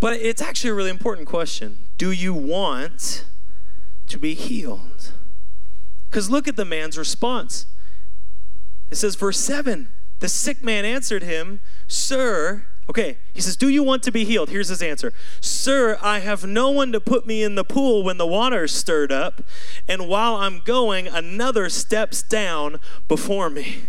[0.00, 1.78] but it's actually a really important question.
[1.98, 3.26] Do you want
[4.08, 5.12] to be healed?
[6.08, 7.66] Because look at the man's response.
[8.90, 13.84] It says, verse 7 the sick man answered him, Sir, okay, he says, Do you
[13.84, 14.50] want to be healed?
[14.50, 18.18] Here's his answer Sir, I have no one to put me in the pool when
[18.18, 19.42] the water is stirred up,
[19.88, 23.82] and while I'm going, another steps down before me.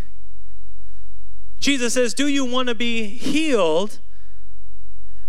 [1.59, 3.99] Jesus says, Do you want to be healed?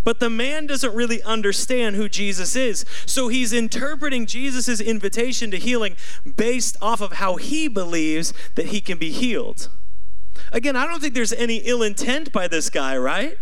[0.05, 2.85] But the man doesn't really understand who Jesus is.
[3.07, 5.97] So he's interpreting Jesus' invitation to healing
[6.37, 9.69] based off of how he believes that he can be healed.
[10.51, 13.39] Again, I don't think there's any ill intent by this guy, right?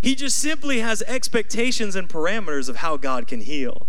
[0.00, 3.86] He just simply has expectations and parameters of how God can heal.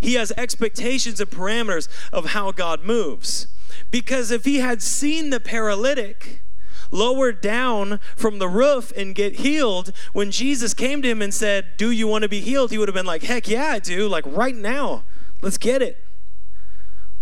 [0.00, 3.48] He has expectations and parameters of how God moves.
[3.90, 6.42] Because if he had seen the paralytic,
[6.90, 11.76] lowered down from the roof and get healed, when Jesus came to him and said,
[11.76, 12.70] Do you want to be healed?
[12.70, 14.08] He would have been like, Heck yeah, I do.
[14.08, 15.04] Like right now.
[15.42, 16.02] Let's get it.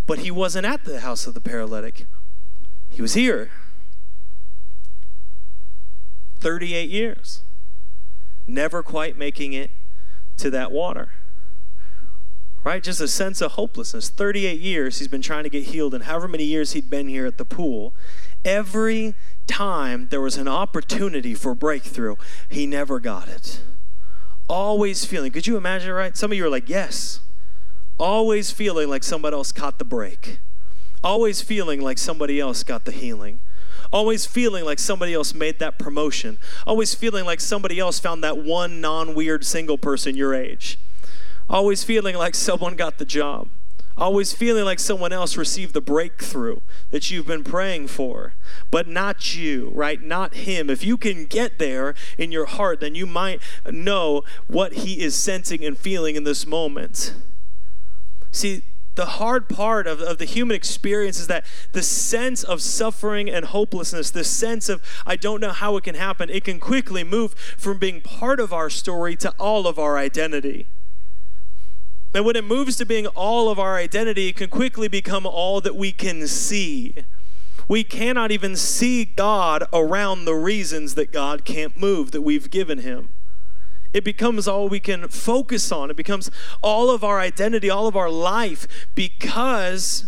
[0.05, 2.05] But he wasn't at the house of the paralytic,
[2.89, 3.51] he was here.
[6.39, 7.41] 38 years,
[8.47, 9.71] never quite making it
[10.37, 11.09] to that water
[12.65, 12.83] right?
[12.83, 14.09] Just a sense of hopelessness.
[14.09, 17.27] 38 years he's been trying to get healed, and however many years he'd been here
[17.27, 17.93] at the pool,
[18.43, 19.13] every
[19.47, 22.15] time there was an opportunity for breakthrough,
[22.49, 23.61] he never got it.
[24.49, 26.17] Always feeling, could you imagine, right?
[26.17, 27.21] Some of you are like, yes.
[27.99, 30.39] Always feeling like somebody else caught the break.
[31.03, 33.41] Always feeling like somebody else got the healing.
[33.91, 36.37] Always feeling like somebody else made that promotion.
[36.65, 40.77] Always feeling like somebody else found that one non weird single person your age.
[41.49, 43.49] Always feeling like someone got the job
[43.97, 46.59] always feeling like someone else received the breakthrough
[46.91, 48.33] that you've been praying for,
[48.71, 50.01] but not you, right?
[50.01, 50.69] Not him.
[50.69, 55.15] If you can get there in your heart, then you might know what he is
[55.15, 57.13] sensing and feeling in this moment.
[58.31, 58.63] See,
[58.95, 63.45] the hard part of, of the human experience is that the sense of suffering and
[63.45, 67.33] hopelessness, the sense of I don't know how it can happen, it can quickly move
[67.57, 70.67] from being part of our story to all of our identity.
[72.13, 75.59] And when it moves to being all of our identity, it can quickly become all
[75.59, 76.95] that we can see.
[77.67, 82.79] We cannot even see God around the reasons that God can't move that we've given
[82.79, 83.09] him.
[83.95, 85.89] It becomes all we can focus on.
[85.89, 86.29] It becomes
[86.61, 90.07] all of our identity, all of our life, because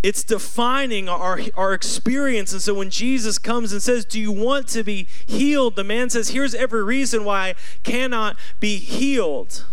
[0.00, 2.52] It's defining our, our experience.
[2.52, 5.74] And so when Jesus comes and says, Do you want to be healed?
[5.74, 9.64] The man says, Here's every reason why I cannot be healed.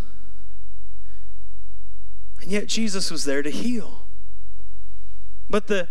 [2.42, 4.08] And yet Jesus was there to heal.
[5.48, 5.90] But the,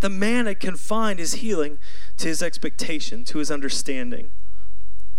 [0.00, 1.78] the man had confined his healing
[2.18, 4.32] to his expectation, to his understanding.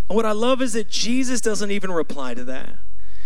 [0.10, 2.78] And what I love is that Jesus doesn't even reply to that.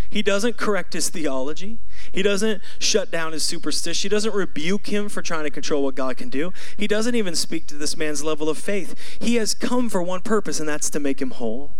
[0.10, 1.80] He doesn't correct his theology.
[2.12, 4.08] He doesn't shut down his superstition.
[4.08, 6.54] He doesn't rebuke him for trying to control what God can do.
[6.78, 9.18] He doesn't even speak to this man's level of faith.
[9.20, 11.72] He has come for one purpose, and that's to make him whole.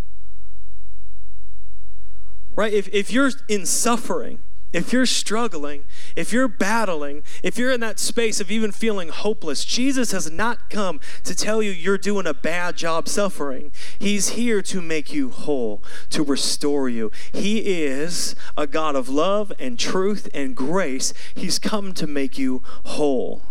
[2.56, 2.72] Right?
[2.72, 4.40] If, if you're in suffering,
[4.74, 5.84] if you're struggling,
[6.16, 10.68] if you're battling, if you're in that space of even feeling hopeless, Jesus has not
[10.68, 13.70] come to tell you you're doing a bad job suffering.
[14.00, 17.12] He's here to make you whole, to restore you.
[17.32, 21.14] He is a God of love and truth and grace.
[21.36, 23.42] He's come to make you whole.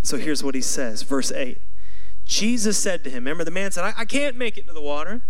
[0.00, 1.58] So here's what he says, verse 8.
[2.24, 4.80] Jesus said to him, Remember, the man said, I, I can't make it to the
[4.80, 5.20] water.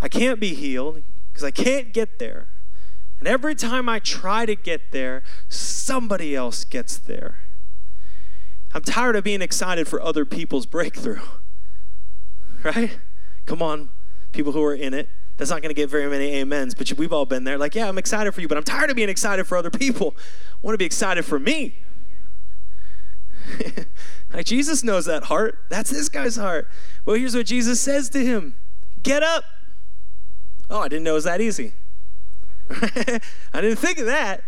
[0.00, 1.02] I can't be healed
[1.36, 2.48] because I can't get there.
[3.18, 7.40] And every time I try to get there, somebody else gets there.
[8.72, 11.20] I'm tired of being excited for other people's breakthrough.
[12.62, 12.98] Right?
[13.44, 13.90] Come on,
[14.32, 15.10] people who are in it.
[15.36, 17.58] That's not going to get very many amens, but we've all been there.
[17.58, 20.16] Like, yeah, I'm excited for you, but I'm tired of being excited for other people.
[20.16, 21.74] I want to be excited for me.
[24.32, 25.58] like, Jesus knows that heart.
[25.68, 26.66] That's this guy's heart.
[27.04, 28.54] Well, here's what Jesus says to him
[29.02, 29.44] Get up.
[30.68, 31.72] Oh, I didn't know it was that easy.
[32.70, 34.42] I didn't think of that.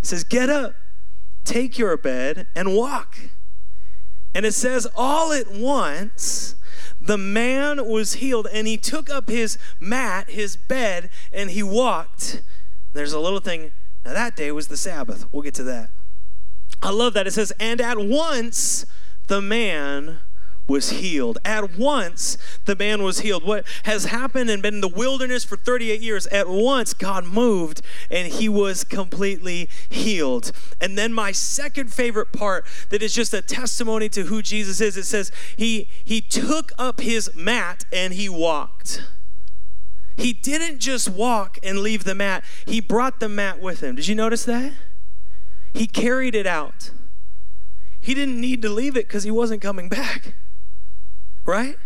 [0.00, 0.74] It says, Get up,
[1.44, 3.18] take your bed, and walk.
[4.34, 6.54] And it says, All at once,
[7.00, 12.42] the man was healed, and he took up his mat, his bed, and he walked.
[12.92, 13.72] There's a little thing.
[14.04, 15.26] Now, that day was the Sabbath.
[15.32, 15.90] We'll get to that.
[16.82, 17.26] I love that.
[17.26, 18.86] It says, And at once,
[19.26, 20.20] the man
[20.68, 21.38] was healed.
[21.44, 23.44] At once, the man was healed.
[23.44, 27.80] What has happened and been in the wilderness for 38 years, at once, God moved
[28.10, 30.52] and he was completely healed.
[30.80, 34.96] And then, my second favorite part that is just a testimony to who Jesus is
[34.96, 39.02] it says, He, he took up his mat and he walked.
[40.16, 43.94] He didn't just walk and leave the mat, he brought the mat with him.
[43.94, 44.72] Did you notice that?
[45.72, 46.90] He carried it out.
[48.00, 50.34] He didn't need to leave it because he wasn't coming back
[51.48, 51.76] right?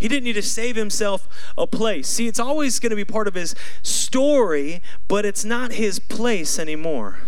[0.00, 2.08] He didn't need to save himself a place.
[2.08, 6.58] See, it's always going to be part of his story, but it's not his place
[6.58, 7.18] anymore.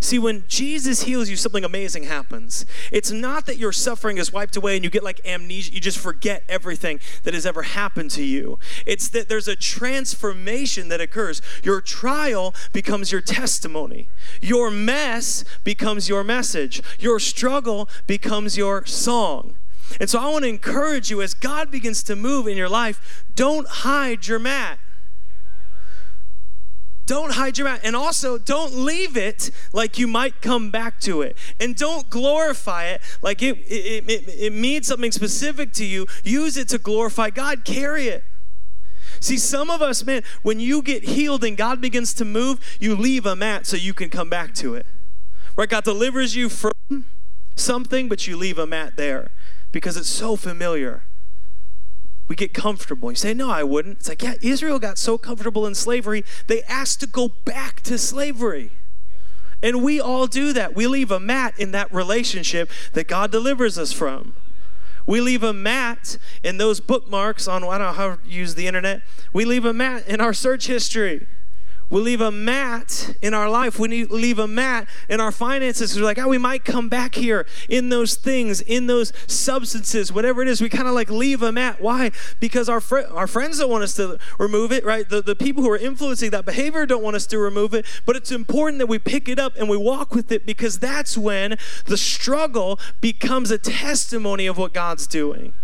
[0.00, 2.66] See, when Jesus heals you, something amazing happens.
[2.92, 5.98] It's not that your suffering is wiped away and you get like amnesia, you just
[5.98, 8.58] forget everything that has ever happened to you.
[8.84, 11.40] It's that there's a transformation that occurs.
[11.62, 14.08] Your trial becomes your testimony,
[14.42, 19.54] your mess becomes your message, your struggle becomes your song.
[20.00, 23.24] And so I want to encourage you as God begins to move in your life,
[23.34, 24.78] don't hide your mat.
[27.06, 27.80] Don't hide your mat.
[27.84, 31.36] And also, don't leave it like you might come back to it.
[31.60, 36.06] And don't glorify it like it, it, it, it means something specific to you.
[36.24, 37.64] Use it to glorify God.
[37.64, 38.24] Carry it.
[39.20, 42.96] See, some of us, man, when you get healed and God begins to move, you
[42.96, 44.86] leave a mat so you can come back to it.
[45.56, 45.68] Right?
[45.68, 46.72] God delivers you from
[47.54, 49.30] something, but you leave a mat there
[49.74, 51.02] because it's so familiar.
[52.28, 53.10] We get comfortable.
[53.10, 53.98] You say, No, I wouldn't.
[53.98, 57.98] It's like, yeah, Israel got so comfortable in slavery, they asked to go back to
[57.98, 58.70] slavery.
[59.64, 60.76] And we all do that.
[60.76, 64.34] We leave a mat in that relationship that God delivers us from.
[65.06, 68.68] We leave a mat in those bookmarks on, I don't know how to use the
[68.68, 69.02] internet.
[69.32, 71.26] We leave a mat in our search history.
[71.94, 73.78] We leave a mat in our life.
[73.78, 75.96] We leave a mat in our finances.
[75.96, 80.42] We're like, oh, we might come back here in those things, in those substances, whatever
[80.42, 80.60] it is.
[80.60, 81.80] We kind of like leave a mat.
[81.80, 82.10] Why?
[82.40, 85.08] Because our fr- our friends don't want us to remove it, right?
[85.08, 87.86] The, the people who are influencing that behavior don't want us to remove it.
[88.04, 91.16] But it's important that we pick it up and we walk with it because that's
[91.16, 95.54] when the struggle becomes a testimony of what God's doing.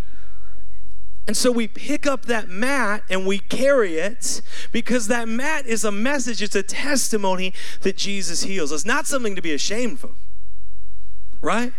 [1.30, 5.84] And so we pick up that mat and we carry it because that mat is
[5.84, 8.72] a message, it's a testimony that Jesus heals.
[8.72, 10.16] It's not something to be ashamed of,
[11.40, 11.72] right?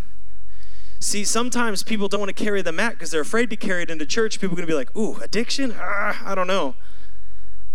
[1.01, 3.91] See, sometimes people don't want to carry the mat because they're afraid to carry it
[3.91, 4.39] into church.
[4.39, 5.75] People are going to be like, ooh, addiction?
[5.77, 6.75] Ah, I don't know.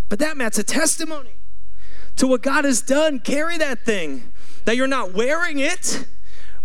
[0.09, 1.35] But that mat's a testimony
[2.15, 3.19] to what God has done.
[3.19, 4.33] Carry that thing.
[4.65, 6.07] That you're not wearing it,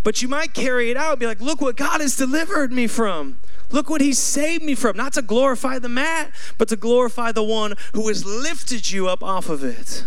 [0.02, 2.86] but you might carry it out and be like, look what God has delivered me
[2.86, 3.38] from.
[3.70, 4.96] Look what he saved me from.
[4.96, 9.22] Not to glorify the mat, but to glorify the one who has lifted you up
[9.22, 10.04] off of it.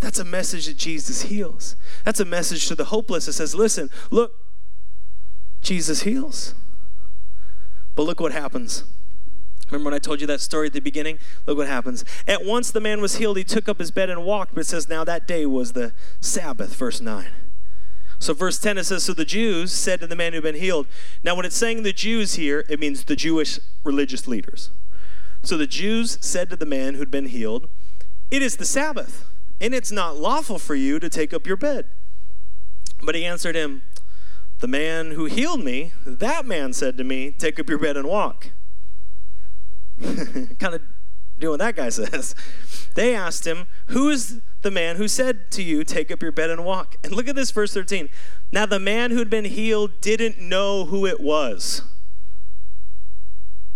[0.00, 1.76] That's a message that Jesus heals.
[2.04, 4.32] That's a message to the hopeless that says, listen, look,
[5.60, 6.54] Jesus heals.
[7.94, 8.84] But look what happens.
[9.70, 11.18] Remember when I told you that story at the beginning?
[11.46, 12.04] Look what happens.
[12.26, 13.36] At once the man was healed.
[13.36, 15.92] He took up his bed and walked, but it says, now that day was the
[16.20, 17.28] Sabbath, verse 9.
[18.18, 20.86] So, verse 10, it says, So the Jews said to the man who'd been healed.
[21.24, 24.70] Now, when it's saying the Jews here, it means the Jewish religious leaders.
[25.42, 27.68] So the Jews said to the man who'd been healed,
[28.30, 29.24] It is the Sabbath,
[29.58, 31.86] and it's not lawful for you to take up your bed.
[33.02, 33.82] But he answered him,
[34.58, 38.06] The man who healed me, that man said to me, Take up your bed and
[38.06, 38.50] walk.
[40.58, 40.82] kind of
[41.38, 42.34] doing what that guy says.
[42.94, 46.50] They asked him, Who is the man who said to you, Take up your bed
[46.50, 46.96] and walk?
[47.02, 48.08] And look at this, verse 13.
[48.52, 51.82] Now the man who'd been healed didn't know who it was.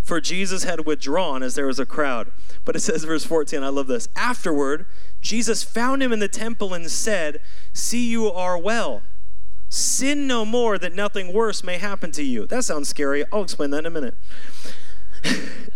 [0.02, 2.30] For Jesus had withdrawn as there was a crowd.
[2.66, 4.06] But it says, verse 14, I love this.
[4.14, 4.84] Afterward,
[5.22, 7.40] Jesus found him in the temple and said,
[7.72, 9.02] See, you are well.
[9.70, 12.46] Sin no more, that nothing worse may happen to you.
[12.46, 13.24] That sounds scary.
[13.32, 14.16] I'll explain that in a minute.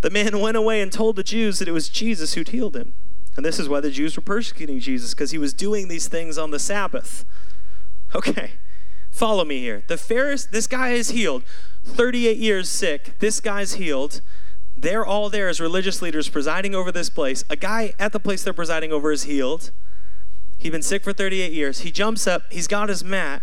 [0.00, 2.94] the man went away and told the Jews that it was Jesus who'd healed him.
[3.36, 6.36] And this is why the Jews were persecuting Jesus, because he was doing these things
[6.36, 7.24] on the Sabbath.
[8.14, 8.52] Okay,
[9.10, 9.84] follow me here.
[9.86, 11.44] The Pharisee, this guy is healed,
[11.84, 13.18] 38 years sick.
[13.20, 14.20] This guy's healed.
[14.76, 17.44] They're all there as religious leaders presiding over this place.
[17.48, 19.70] A guy at the place they're presiding over is healed.
[20.58, 21.80] He'd been sick for 38 years.
[21.80, 23.42] He jumps up, he's got his mat,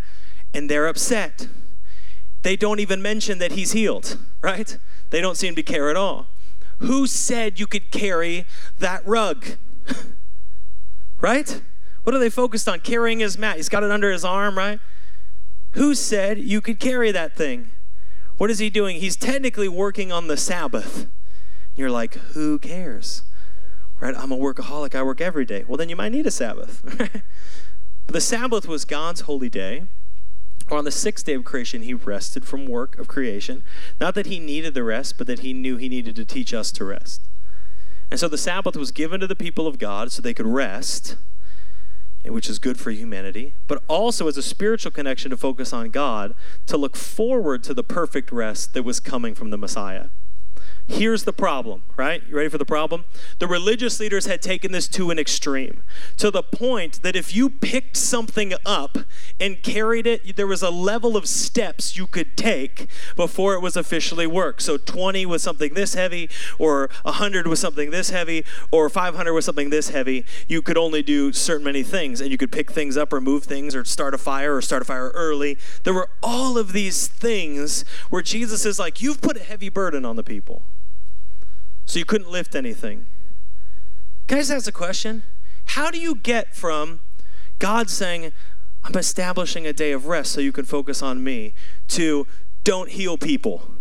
[0.53, 1.47] and they're upset.
[2.43, 4.78] They don't even mention that he's healed, right?
[5.10, 6.28] They don't seem to care at all.
[6.80, 8.45] Who said you could carry
[8.80, 9.45] that rug?
[11.21, 11.61] right?
[12.03, 12.80] What are they focused on?
[12.80, 13.57] Carrying his mat.
[13.57, 14.80] He's got it under his arm, right?
[15.71, 17.69] Who said you could carry that thing?
[18.38, 18.99] What is he doing?
[18.99, 21.07] He's technically working on the Sabbath.
[21.75, 23.23] You're like, who cares?
[23.99, 24.15] Right?
[24.15, 24.93] I'm a workaholic.
[24.93, 25.65] I work every day.
[25.67, 26.82] Well, then you might need a Sabbath.
[28.07, 29.84] the Sabbath was God's holy day.
[30.70, 33.63] On the sixth day of creation, he rested from work of creation.
[34.01, 36.72] Not that he needed the rest, but that he knew he needed to teach us
[36.74, 37.22] to rest.
[38.11, 41.15] And so the Sabbath was given to the people of God so they could rest,
[42.26, 46.34] which is good for humanity, but also as a spiritual connection to focus on God,
[46.65, 50.07] to look forward to the perfect rest that was coming from the Messiah.
[50.90, 52.24] Here's the problem, right?
[52.30, 53.04] You ready for the problem?
[53.40, 55.84] The religious leaders had taken this to an extreme,
[56.16, 58.98] to the point that if you picked something up
[59.38, 63.76] and carried it, there was a level of steps you could take before it was
[63.76, 64.62] officially work.
[64.62, 69.44] So 20 was something this heavy, or 100 was something this heavy, or 500 was
[69.44, 70.26] something this heavy.
[70.48, 73.44] You could only do certain many things, and you could pick things up or move
[73.44, 75.58] things or start a fire or start a fire early.
[75.84, 80.06] There were all of these things where Jesus is like, You've put a heavy burden
[80.06, 80.64] on the people
[81.88, 83.08] so you couldn't lift anything.
[84.28, 85.24] Can I just ask a question?
[85.66, 87.00] How do you get from
[87.60, 88.34] God saying,
[88.84, 91.54] I'm establishing a day of rest so you can focus on me,
[91.90, 92.28] to
[92.66, 93.72] don't heal people?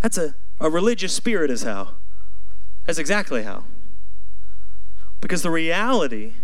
[0.00, 1.96] That's a, a religious spirit, is how.
[2.86, 3.64] That's exactly how.
[5.20, 6.34] Because the reality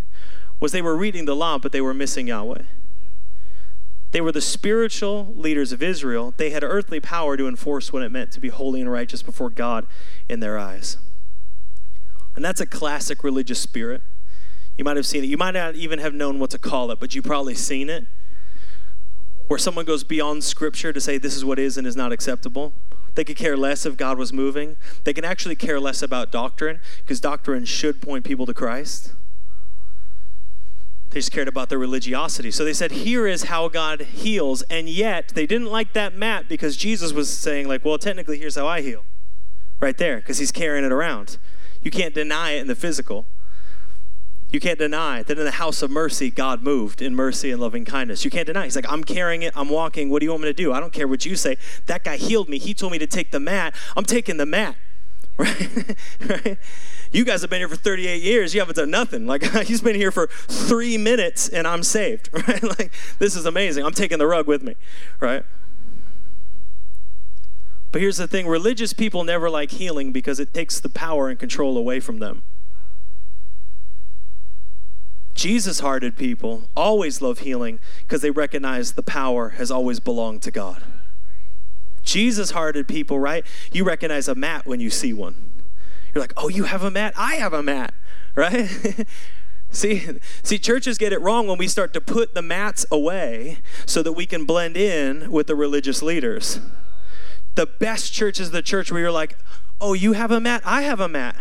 [0.59, 2.63] was they were reading the law, but they were missing Yahweh.
[4.13, 6.35] They were the spiritual leaders of Israel.
[6.37, 9.51] They had earthly power to enforce what it meant to be holy and righteous before
[9.51, 9.87] God
[10.29, 10.99] in their eyes.
[12.37, 14.03] And that's a classic religious spirit.
[14.77, 15.29] You might have seen it.
[15.29, 18.07] You might not even have known what to call it, but you've probably seen it.
[19.49, 22.73] Where someone goes beyond scripture to say this is what is and is not acceptable.
[23.15, 24.77] They could care less if God was moving.
[25.05, 29.13] They can actually care less about doctrine because doctrine should point people to Christ.
[31.13, 32.51] They just cared about their religiosity.
[32.51, 34.63] So they said, here is how God heals.
[34.63, 38.55] And yet they didn't like that mat because Jesus was saying, like, well, technically, here's
[38.55, 39.05] how I heal.
[39.79, 41.37] Right there, because he's carrying it around.
[41.83, 43.27] You can't deny it in the physical.
[44.51, 47.85] You can't deny that in the house of mercy, God moved in mercy and loving
[47.85, 48.25] kindness.
[48.25, 48.65] You can't deny.
[48.65, 49.53] He's like, I'm carrying it.
[49.57, 50.09] I'm walking.
[50.09, 50.73] What do you want me to do?
[50.73, 51.57] I don't care what you say.
[51.87, 52.59] That guy healed me.
[52.59, 53.75] He told me to take the mat.
[53.97, 54.77] I'm taking the mat.
[55.39, 55.97] Right?
[56.29, 56.59] right?
[57.13, 58.55] You guys have been here for 38 years.
[58.55, 59.27] You haven't done nothing.
[59.27, 62.31] Like, he's been here for three minutes and I'm saved.
[62.49, 62.63] Right?
[62.63, 63.85] Like, this is amazing.
[63.85, 64.75] I'm taking the rug with me.
[65.21, 65.45] Right?
[67.93, 71.39] But here's the thing religious people never like healing because it takes the power and
[71.39, 72.43] control away from them.
[75.35, 80.51] Jesus hearted people always love healing because they recognize the power has always belonged to
[80.51, 80.83] God.
[82.03, 83.45] Jesus hearted people, right?
[83.73, 85.51] You recognize a mat when you see one.
[86.15, 87.15] You're like, oh, you have a mat?
[87.17, 87.95] I have a mat,
[88.37, 88.69] right?
[89.71, 94.03] see, see, churches get it wrong when we start to put the mats away so
[94.03, 96.61] that we can blend in with the religious leaders.
[97.55, 99.39] The best church is the church where you're like,
[99.81, 100.63] oh, you have a mat?
[100.65, 101.37] I have a mat.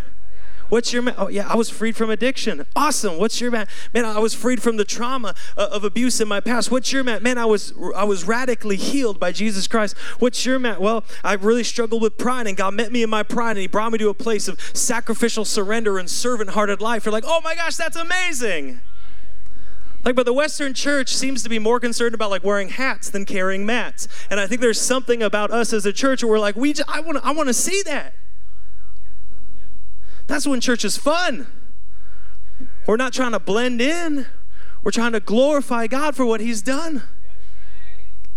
[0.71, 2.65] What's your, ma- oh yeah, I was freed from addiction.
[2.77, 3.17] Awesome.
[3.17, 3.67] What's your, man?
[3.93, 6.71] Man, I was freed from the trauma uh, of abuse in my past.
[6.71, 7.21] What's your, man?
[7.21, 9.97] Man, I was, I was radically healed by Jesus Christ.
[10.19, 10.79] What's your, man?
[10.79, 13.67] Well, I really struggled with pride and God met me in my pride and he
[13.67, 17.03] brought me to a place of sacrificial surrender and servant-hearted life.
[17.03, 18.79] You're like, oh my gosh, that's amazing.
[20.05, 23.25] Like, but the Western church seems to be more concerned about like wearing hats than
[23.25, 24.07] carrying mats.
[24.29, 27.01] And I think there's something about us as a church where we're like, we, I
[27.01, 28.15] want I want to see that.
[30.31, 31.45] That's when church is fun.
[32.87, 34.27] We're not trying to blend in.
[34.81, 37.03] We're trying to glorify God for what He's done.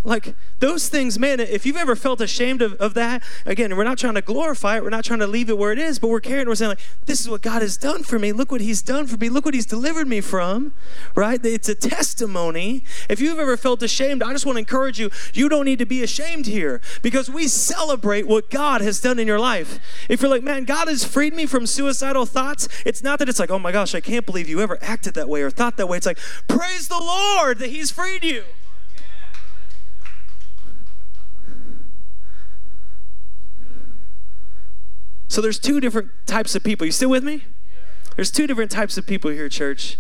[0.07, 3.97] Like those things, man, if you've ever felt ashamed of, of that, again, we're not
[3.97, 6.21] trying to glorify it, we're not trying to leave it where it is, but we're
[6.21, 8.31] carrying, we're saying, like, this is what God has done for me.
[8.31, 9.31] Look what He's done for me.
[9.31, 10.75] Look what He's delivered me from,
[11.15, 11.43] right?
[11.43, 12.85] It's a testimony.
[13.09, 15.87] If you've ever felt ashamed, I just want to encourage you, you don't need to
[15.87, 19.81] be ashamed here because we celebrate what God has done in your life.
[20.11, 23.39] If you're like, man, God has freed me from suicidal thoughts, it's not that it's
[23.39, 25.89] like, oh my gosh, I can't believe you ever acted that way or thought that
[25.89, 25.97] way.
[25.97, 28.45] It's like, praise the Lord that He's freed you.
[35.35, 36.87] So there's two different types of people.
[36.87, 37.43] You still with me?
[38.15, 39.97] There's two different types of people here, church,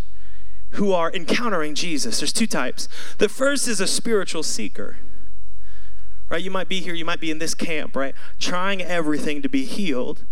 [0.74, 2.20] who are encountering Jesus.
[2.20, 2.86] There's two types.
[3.18, 4.98] The first is a spiritual seeker.
[6.28, 6.40] Right?
[6.40, 8.14] You might be here, you might be in this camp, right?
[8.38, 10.24] Trying everything to be healed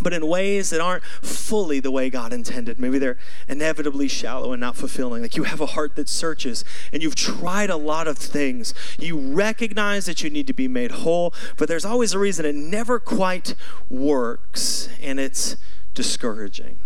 [0.00, 2.78] but in ways that aren't fully the way God intended.
[2.78, 3.18] Maybe they're
[3.48, 5.22] inevitably shallow and not fulfilling.
[5.22, 8.74] Like you have a heart that searches and you've tried a lot of things.
[8.98, 12.54] You recognize that you need to be made whole, but there's always a reason it
[12.54, 13.54] never quite
[13.88, 15.56] works and it's
[15.94, 16.78] discouraging.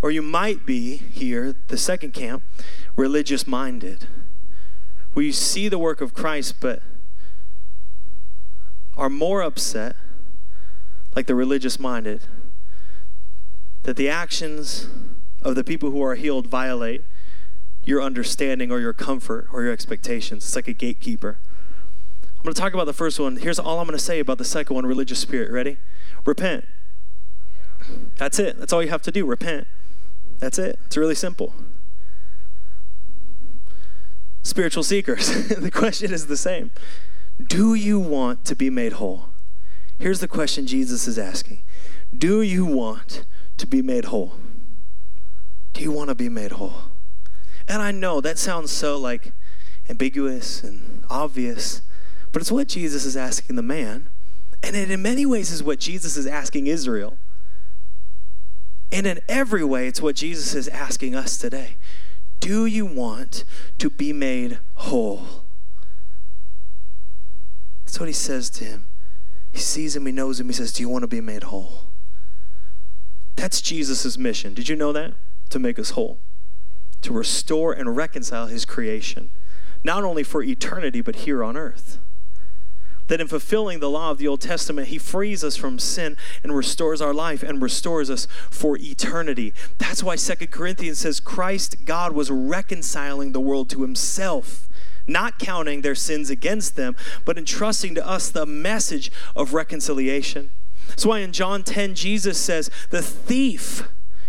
[0.00, 2.42] Or you might be here, the second camp,
[2.96, 4.08] religious minded,
[5.12, 6.82] where you see the work of Christ but
[8.96, 9.94] are more upset
[11.14, 12.22] like the religious minded,
[13.82, 14.88] that the actions
[15.42, 17.04] of the people who are healed violate
[17.84, 20.44] your understanding or your comfort or your expectations.
[20.44, 21.38] It's like a gatekeeper.
[22.42, 23.36] I'm going to talk about the first one.
[23.36, 25.50] Here's all I'm going to say about the second one religious spirit.
[25.50, 25.78] Ready?
[26.24, 26.64] Repent.
[28.16, 28.58] That's it.
[28.58, 29.26] That's all you have to do.
[29.26, 29.66] Repent.
[30.38, 30.78] That's it.
[30.86, 31.54] It's really simple.
[34.42, 35.48] Spiritual seekers.
[35.48, 36.70] the question is the same
[37.44, 39.31] Do you want to be made whole?
[40.02, 41.62] Here's the question Jesus is asking
[42.12, 43.24] Do you want
[43.56, 44.32] to be made whole?
[45.74, 46.90] Do you want to be made whole?
[47.68, 49.30] And I know that sounds so like
[49.88, 51.82] ambiguous and obvious,
[52.32, 54.10] but it's what Jesus is asking the man.
[54.60, 57.16] And it in many ways is what Jesus is asking Israel.
[58.90, 61.76] And in every way, it's what Jesus is asking us today.
[62.40, 63.44] Do you want
[63.78, 65.44] to be made whole?
[67.84, 68.88] That's what he says to him.
[69.52, 71.84] He sees him, he knows him, he says, Do you want to be made whole?
[73.36, 74.54] That's Jesus' mission.
[74.54, 75.14] Did you know that?
[75.50, 76.18] To make us whole,
[77.02, 79.30] to restore and reconcile his creation,
[79.84, 81.98] not only for eternity, but here on earth.
[83.08, 86.56] That in fulfilling the law of the Old Testament, he frees us from sin and
[86.56, 89.52] restores our life and restores us for eternity.
[89.76, 94.68] That's why Second Corinthians says Christ, God, was reconciling the world to himself
[95.06, 100.50] not counting their sins against them, but entrusting to us the message of reconciliation.
[100.88, 103.88] That's why in John 10, Jesus says, The thief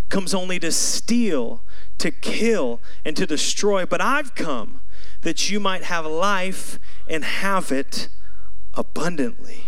[0.10, 1.64] comes only to steal,
[1.98, 4.80] to kill, and to destroy, but I've come
[5.22, 8.10] that you might have life and have it
[8.74, 9.66] abundantly.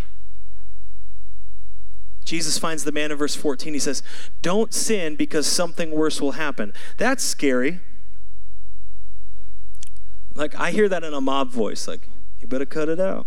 [2.26, 3.74] Jesus finds the man in verse 14.
[3.74, 4.01] He says,
[4.41, 6.74] Don't sin because something worse will happen.
[6.97, 7.82] That's scary.
[10.36, 12.10] Like I hear that in a mob voice, like,
[12.40, 13.26] you better cut it out.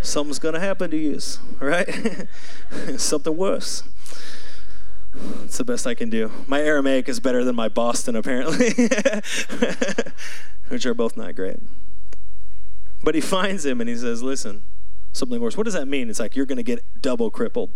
[0.00, 1.20] Something's gonna happen to you,
[1.60, 2.26] right?
[2.96, 3.82] Something worse.
[5.44, 6.30] It's the best I can do.
[6.46, 8.72] My Aramaic is better than my Boston, apparently,
[10.68, 11.58] which are both not great.
[13.02, 14.62] But he finds him and he says, Listen,
[15.12, 15.56] something worse.
[15.56, 16.10] What does that mean?
[16.10, 17.70] It's like you're going to get double crippled.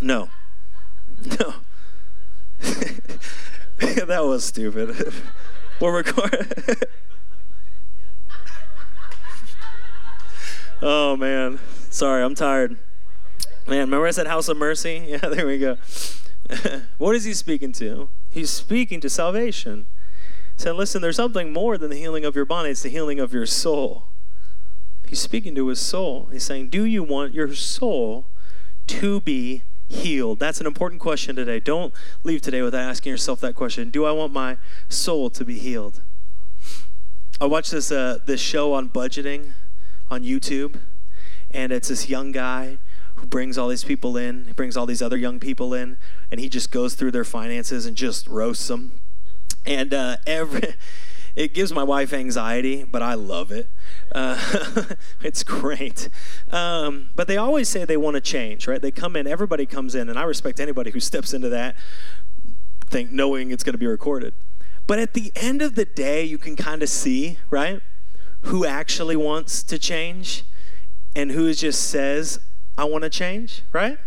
[0.00, 0.30] No.
[1.40, 1.54] No.
[4.06, 5.12] that was stupid.
[5.80, 6.40] We're recording.
[10.82, 12.76] oh man, sorry, I'm tired.
[13.68, 15.04] Man, remember I said House of Mercy?
[15.08, 15.76] Yeah, there we go.
[16.98, 18.08] what is he speaking to?
[18.28, 19.86] He's speaking to salvation.
[20.56, 23.20] He said, listen, there's something more than the healing of your body, it's the healing
[23.20, 24.06] of your soul.
[25.06, 26.28] He's speaking to his soul.
[26.32, 28.26] He's saying, Do you want your soul
[28.88, 30.38] to be healed?
[30.38, 31.60] That's an important question today.
[31.60, 33.90] Don't leave today without asking yourself that question.
[33.90, 34.56] Do I want my
[34.88, 36.02] soul to be healed?
[37.40, 39.52] I watched this uh, this show on budgeting
[40.10, 40.80] on YouTube,
[41.50, 42.78] and it's this young guy
[43.18, 45.98] who brings all these people in, he brings all these other young people in,
[46.30, 49.00] and he just goes through their finances and just roasts them.
[49.66, 50.62] And uh, every
[51.38, 53.70] it gives my wife anxiety, but I love it.
[54.12, 54.84] Uh,
[55.22, 56.08] it's great.
[56.50, 58.82] Um, but they always say they want to change, right?
[58.82, 61.76] They come in, everybody comes in, and I respect anybody who steps into that,
[62.86, 64.34] think knowing it's going to be recorded.
[64.88, 67.80] But at the end of the day, you can kind of see, right,
[68.42, 70.42] who actually wants to change
[71.14, 72.40] and who just says,
[72.76, 73.98] I want to change, right?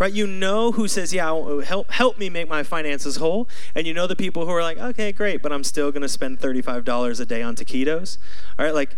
[0.00, 0.12] Right?
[0.12, 4.08] You know who says, "Yeah, help help me make my finances whole," and you know
[4.08, 7.20] the people who are like, "Okay, great, but I'm still going to spend thirty-five dollars
[7.20, 8.18] a day on taquitos."
[8.58, 8.96] All right, like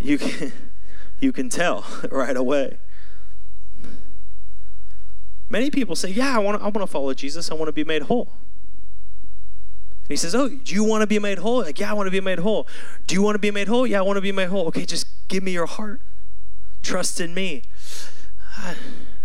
[0.00, 0.52] you can
[1.20, 2.78] you can tell right away.
[5.50, 7.50] Many people say, "Yeah, I want I want to follow Jesus.
[7.50, 11.18] I want to be made whole." And he says, "Oh, do you want to be
[11.18, 12.66] made whole?" Like, "Yeah, I want to be made whole."
[13.06, 13.86] Do you want to be made whole?
[13.86, 14.66] Yeah, I want to be made whole.
[14.68, 16.00] Okay, just give me your heart.
[16.82, 17.64] Trust in me.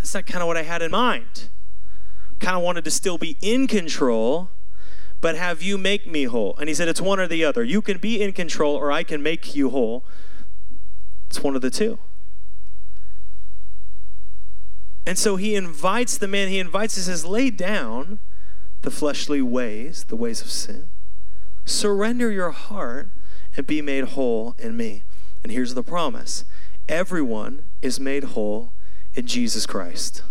[0.04, 1.48] That's not kind of what I had in mind.
[2.42, 4.50] Kind of wanted to still be in control,
[5.22, 6.58] but have you make me whole.
[6.58, 7.64] And he said, It's one or the other.
[7.64, 10.04] You can be in control, or I can make you whole.
[11.30, 12.00] It's one of the two.
[15.06, 18.20] And so he invites the man, he invites, he says, Lay down
[18.82, 20.90] the fleshly ways, the ways of sin.
[21.64, 23.10] Surrender your heart
[23.56, 25.04] and be made whole in me.
[25.44, 26.44] And here's the promise
[26.90, 28.73] everyone is made whole
[29.16, 30.24] in Jesus Christ.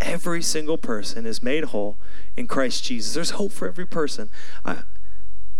[0.00, 1.96] Every single person is made whole
[2.36, 3.14] in Christ Jesus.
[3.14, 4.28] There's hope for every person.
[4.64, 4.82] I,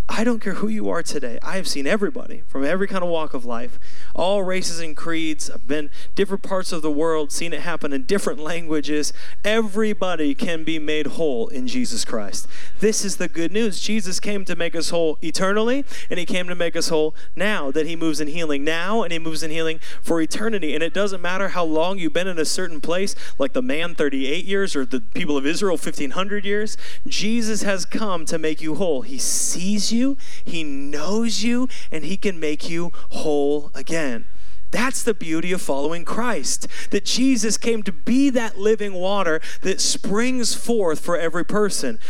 [0.06, 1.38] I don't care who you are today.
[1.42, 3.78] I have seen everybody from every kind of walk of life,
[4.14, 5.50] all races and creeds.
[5.50, 9.14] I've been different parts of the world, seen it happen in different languages.
[9.44, 12.46] Everybody can be made whole in Jesus Christ.
[12.80, 13.80] This is the good news.
[13.80, 17.70] Jesus came to make us whole eternally, and he came to make us whole now
[17.70, 20.74] that he moves in healing now and he moves in healing for eternity.
[20.74, 23.94] And it doesn't matter how long you've been in a certain place, like the man
[23.94, 26.76] 38 years or the people of Israel 1500 years.
[27.06, 29.00] Jesus has come to make you whole.
[29.00, 34.26] He sees you you, He knows you, and He can make you whole again.
[34.74, 36.66] That's the beauty of following Christ.
[36.90, 42.00] That Jesus came to be that living water that springs forth for every person.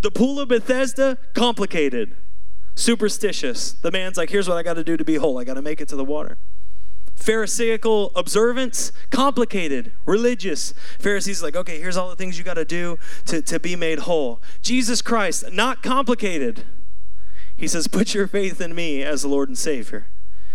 [0.00, 2.14] The pool of Bethesda, complicated,
[2.76, 3.72] superstitious.
[3.72, 5.38] The man's like, here's what I got to do to be whole.
[5.38, 6.38] I got to make it to the water.
[7.16, 10.72] Pharisaical observance, complicated, religious.
[11.00, 14.00] Pharisees like, okay, here's all the things you got to do to, to be made
[14.00, 14.40] whole.
[14.62, 16.64] Jesus Christ, not complicated.
[17.56, 20.06] He says, Put your faith in me as the Lord and Savior.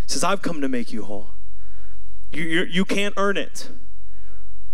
[0.02, 1.30] He says, I've come to make you whole.
[2.32, 3.70] You, you, you can't earn it.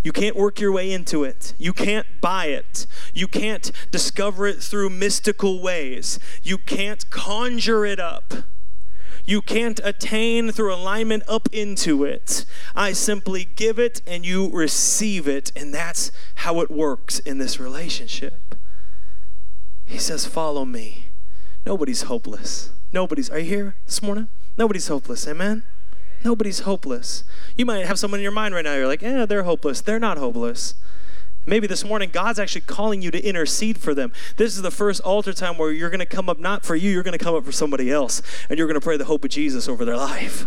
[0.03, 1.53] You can't work your way into it.
[1.59, 2.87] You can't buy it.
[3.13, 6.21] You can't discover it through mystical ways.
[6.45, 8.33] You can't conjure it up.
[9.25, 12.45] You can't attain through alignment up into it.
[12.77, 17.59] I simply give it and you receive it, and that's how it works in this
[17.59, 18.55] relationship.
[19.85, 21.07] He says, Follow me.
[21.67, 22.71] Nobody's hopeless.
[22.93, 23.29] Nobody's.
[23.29, 24.29] Are you here this morning?
[24.57, 25.27] Nobody's hopeless.
[25.27, 25.65] Amen?
[26.25, 27.25] Nobody's hopeless.
[27.57, 29.81] You might have someone in your mind right now, you're like, yeah, they're hopeless.
[29.81, 30.75] They're not hopeless.
[31.45, 34.13] Maybe this morning God's actually calling you to intercede for them.
[34.37, 36.91] This is the first altar time where you're going to come up not for you,
[36.91, 39.25] you're going to come up for somebody else, and you're going to pray the hope
[39.25, 40.47] of Jesus over their life.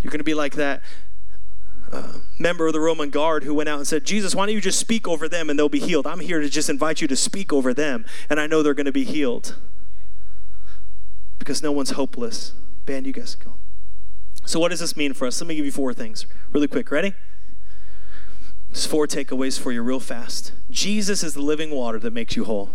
[0.00, 0.82] You're going to be like that
[1.92, 4.60] uh, member of the Roman guard who went out and said, Jesus, why don't you
[4.60, 6.06] just speak over them and they'll be healed?
[6.06, 8.86] I'm here to just invite you to speak over them, and I know they're going
[8.86, 9.56] to be healed
[11.40, 12.52] because no one's hopeless.
[12.86, 13.54] Band, you guys go.
[14.44, 15.40] So, what does this mean for us?
[15.40, 16.88] Let me give you four things really quick.
[16.92, 17.14] Ready?
[18.68, 20.52] There's four takeaways for you, real fast.
[20.70, 22.70] Jesus is the living water that makes you whole.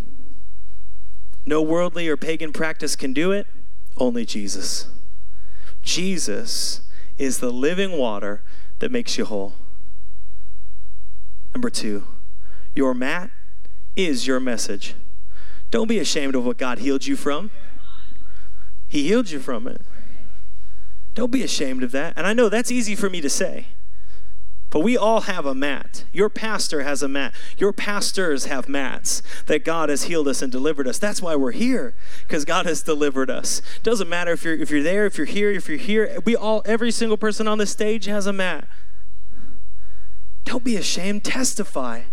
[1.46, 3.48] No worldly or pagan practice can do it,
[3.98, 4.88] only Jesus.
[5.82, 6.82] Jesus
[7.18, 8.44] is the living water
[8.80, 9.54] that makes you whole.
[11.54, 12.04] Number two,
[12.74, 13.30] your mat
[13.96, 14.96] is your message.
[15.72, 17.52] Don't be ashamed of what God healed you from.
[18.96, 19.82] He healed you from it.
[21.16, 22.14] Don't be ashamed of that.
[22.16, 23.66] And I know that's easy for me to say.
[24.70, 26.06] But we all have a mat.
[26.14, 27.34] Your pastor has a mat.
[27.58, 30.98] Your pastors have mats that God has healed us and delivered us.
[30.98, 33.62] That's why we're here, because God has delivered us.
[33.84, 36.18] Doesn't matter if you're if you're there, if you're here, if you're here.
[36.24, 38.66] We all, every single person on the stage has a mat.
[40.46, 41.26] Don't be ashamed.
[41.26, 42.04] Testify.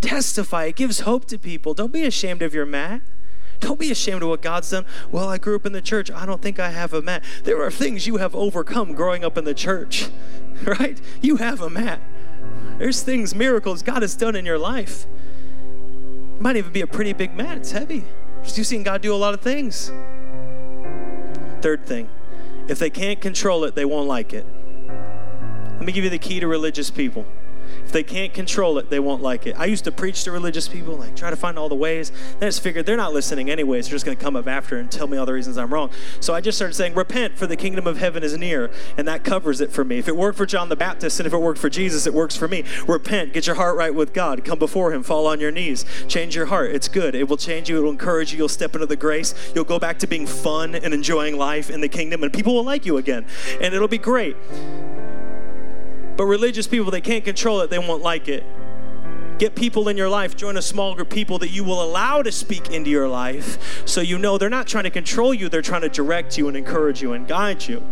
[0.00, 0.64] Testify.
[0.64, 1.74] It gives hope to people.
[1.74, 3.02] Don't be ashamed of your mat.
[3.64, 4.84] Don't be ashamed of what God's done.
[5.10, 6.10] Well, I grew up in the church.
[6.10, 7.24] I don't think I have a mat.
[7.44, 10.10] There are things you have overcome growing up in the church,
[10.64, 11.00] right?
[11.22, 12.02] You have a mat.
[12.76, 15.06] There's things, miracles God has done in your life.
[16.34, 17.56] It might even be a pretty big mat.
[17.56, 18.04] It's heavy.
[18.44, 19.90] You've seen God do a lot of things.
[21.62, 22.10] Third thing,
[22.68, 24.44] if they can't control it, they won't like it.
[25.72, 27.24] Let me give you the key to religious people.
[27.84, 29.58] If they can't control it, they won't like it.
[29.58, 32.10] I used to preach to religious people, like try to find all the ways.
[32.38, 33.86] Then I just figured they're not listening anyways.
[33.86, 35.90] They're just going to come up after and tell me all the reasons I'm wrong.
[36.20, 38.70] So I just started saying, Repent, for the kingdom of heaven is near.
[38.96, 39.98] And that covers it for me.
[39.98, 42.36] If it worked for John the Baptist and if it worked for Jesus, it works
[42.36, 42.64] for me.
[42.86, 44.44] Repent, get your heart right with God.
[44.44, 46.70] Come before Him, fall on your knees, change your heart.
[46.72, 47.14] It's good.
[47.14, 48.38] It will change you, it will encourage you.
[48.38, 49.34] You'll step into the grace.
[49.54, 52.64] You'll go back to being fun and enjoying life in the kingdom, and people will
[52.64, 53.26] like you again.
[53.60, 54.36] And it'll be great.
[56.16, 58.44] But religious people, they can't control it, they won't like it.
[59.38, 62.30] Get people in your life, join a small group people that you will allow to
[62.30, 65.80] speak into your life so you know they're not trying to control you, they're trying
[65.80, 67.82] to direct you and encourage you and guide you.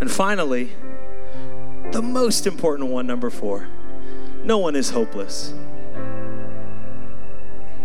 [0.00, 0.72] And finally,
[1.92, 3.68] the most important one, number four
[4.42, 5.52] no one is hopeless.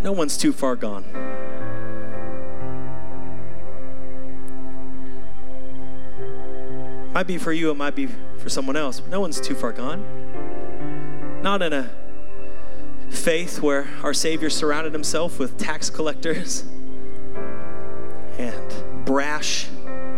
[0.02, 1.04] No one's too far gone.
[7.16, 10.04] Might be for you, it might be for someone else, no one's too far gone.
[11.42, 11.90] Not in a
[13.08, 16.66] faith where our Savior surrounded himself with tax collectors
[18.36, 19.66] and brash,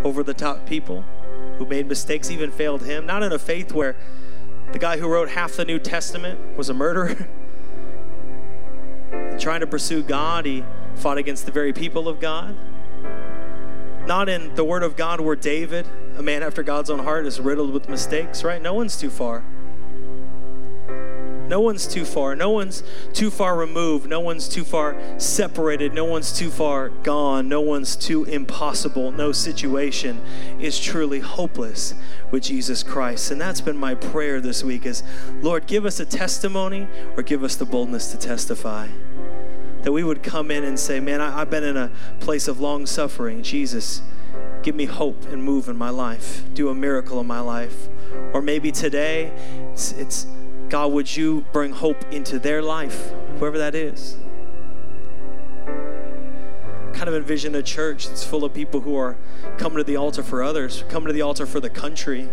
[0.03, 1.03] over the top people
[1.59, 3.07] who made mistakes, even failed him.
[3.07, 3.94] Not in a faith where
[4.72, 7.14] the guy who wrote half the New Testament was a murderer.
[9.38, 10.64] trying to pursue God, he
[10.96, 12.57] fought against the very people of God.
[14.05, 15.86] Not in the Word of God where David,
[16.18, 18.60] a man after God's own heart, is riddled with mistakes, right?
[18.60, 19.44] No one's too far.
[21.48, 22.36] No one's too far.
[22.36, 22.82] No one's
[23.14, 24.08] too far removed.
[24.08, 25.94] No one's too far separated.
[25.94, 27.48] No one's too far gone.
[27.48, 29.12] No one's too impossible.
[29.12, 30.20] No situation
[30.60, 31.94] is truly hopeless
[32.30, 33.30] with Jesus Christ.
[33.30, 35.02] And that's been my prayer this week is,
[35.40, 38.88] Lord, give us a testimony or give us the boldness to testify
[39.82, 41.90] that we would come in and say, Man, I, have been in a
[42.20, 43.42] place of long suffering.
[43.42, 44.02] Jesus,
[44.62, 46.42] give me hope and move in my life.
[46.54, 47.88] Do a miracle in my life.
[48.32, 49.32] Or maybe today,
[49.72, 50.26] it's, it's
[50.68, 54.16] God, would you bring hope into their life, whoever that is?
[56.98, 59.16] kind of envision a church that's full of people who are
[59.56, 62.28] coming to the altar for others, coming to the altar for the country,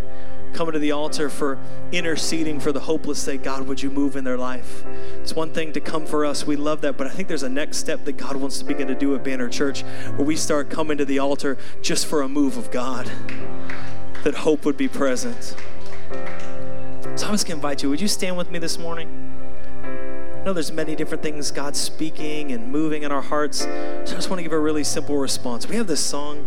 [0.56, 1.60] coming to the altar for
[1.92, 4.86] interceding for the hopeless, say, God, would you move in their life?
[5.18, 6.48] It's one thing to come for us.
[6.48, 6.98] We love that.
[6.98, 9.24] But I think there's a next step that God wants to begin to do at
[9.24, 13.12] Banner Church where we start coming to the altar just for a move of God,
[14.24, 15.56] that hope would be present.
[17.16, 17.90] So I'm just going to invite you.
[17.90, 19.35] Would you stand with me this morning?
[20.46, 23.62] I know there's many different things God's speaking and moving in our hearts.
[23.62, 25.68] So I just want to give a really simple response.
[25.68, 26.46] We have this song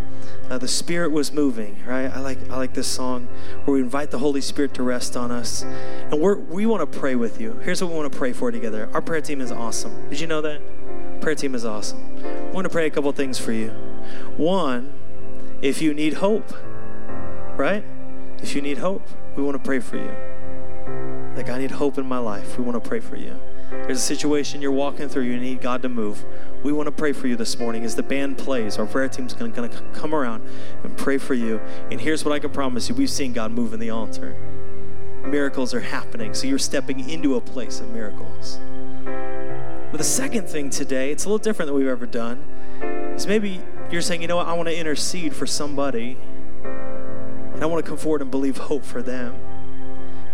[0.49, 2.07] uh, the Spirit was moving, right?
[2.07, 3.27] I like I like this song
[3.65, 6.99] where we invite the Holy Spirit to rest on us, and we we want to
[6.99, 7.55] pray with you.
[7.65, 8.89] Here's what we want to pray for together.
[8.95, 10.09] Our prayer team is awesome.
[10.09, 10.61] Did you know that?
[11.21, 12.23] Prayer team is awesome.
[12.23, 13.71] We want to pray a couple things for you.
[14.37, 14.95] One,
[15.61, 16.53] if you need hope,
[17.59, 17.85] right?
[18.45, 19.03] If you need hope,
[19.35, 21.35] we want to pray for you.
[21.35, 22.57] Like I need hope in my life.
[22.59, 23.41] We want to pray for you.
[23.71, 26.25] There's a situation you're walking through, you need God to move.
[26.63, 28.79] We want to pray for you this morning as the band plays.
[28.79, 30.43] Our prayer team's going to come around
[30.85, 31.61] and pray for you.
[31.91, 34.37] And here's what I can promise you we've seen God move in the altar.
[35.25, 38.59] Miracles are happening, so you're stepping into a place of miracles.
[39.05, 42.45] But the second thing today, it's a little different than we've ever done,
[43.15, 43.61] is maybe
[43.91, 46.17] you're saying, you know what, I want to intercede for somebody,
[46.65, 49.35] and I want to come forward and believe hope for them.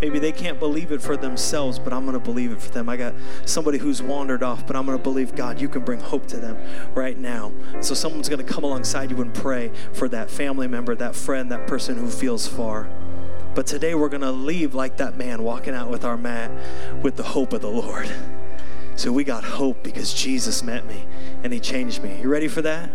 [0.05, 2.91] Maybe they can't believe it for themselves, but I'm going to believe it for them.
[2.91, 3.15] I got
[3.47, 6.37] somebody who's wandered off, but I'm going to believe, God, you can bring hope to
[6.37, 6.59] them
[6.95, 7.55] right now.
[7.81, 11.51] So someone's going to come alongside you and pray for that family member, that friend,
[11.53, 12.87] that person who feels far.
[13.55, 16.51] But today we're going to leave like that man walking out with our mat
[17.03, 18.11] with the hope of the Lord.
[18.97, 21.07] So we got hope because Jesus met me
[21.43, 22.21] and he changed me.
[22.21, 22.91] You ready for that?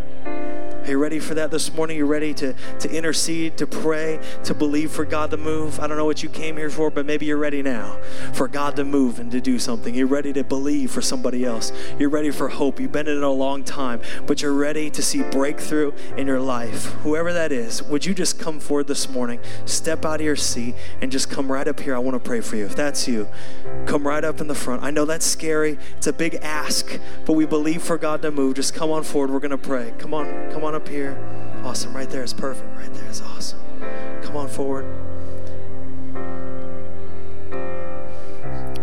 [0.84, 1.98] Are you ready for that this morning?
[1.98, 5.80] Are You ready to, to intercede, to pray, to believe for God to move?
[5.80, 8.00] I don't know what you came here for, but maybe you're ready now
[8.34, 9.94] for God to move and to do something.
[9.94, 11.72] You're ready to believe for somebody else.
[12.00, 12.80] You're ready for hope.
[12.80, 16.40] You've been in it a long time, but you're ready to see breakthrough in your
[16.40, 16.86] life.
[17.04, 20.76] Whoever that is, would you just come forward this morning, step out of your seat,
[21.02, 21.96] and just come right up here?
[21.96, 22.66] I want to pray for you.
[22.66, 23.28] If that's you,
[23.86, 24.82] come right up in the front.
[24.84, 25.78] I know that's scary.
[25.98, 28.56] It's a big ask, but we believe for God to move.
[28.56, 29.30] Just come on forward.
[29.30, 29.94] We're going to pray.
[29.98, 31.18] Come on, come on up here.
[31.64, 31.96] Awesome.
[31.96, 32.68] Right there is perfect.
[32.78, 33.60] Right there is awesome.
[34.22, 34.86] Come on forward.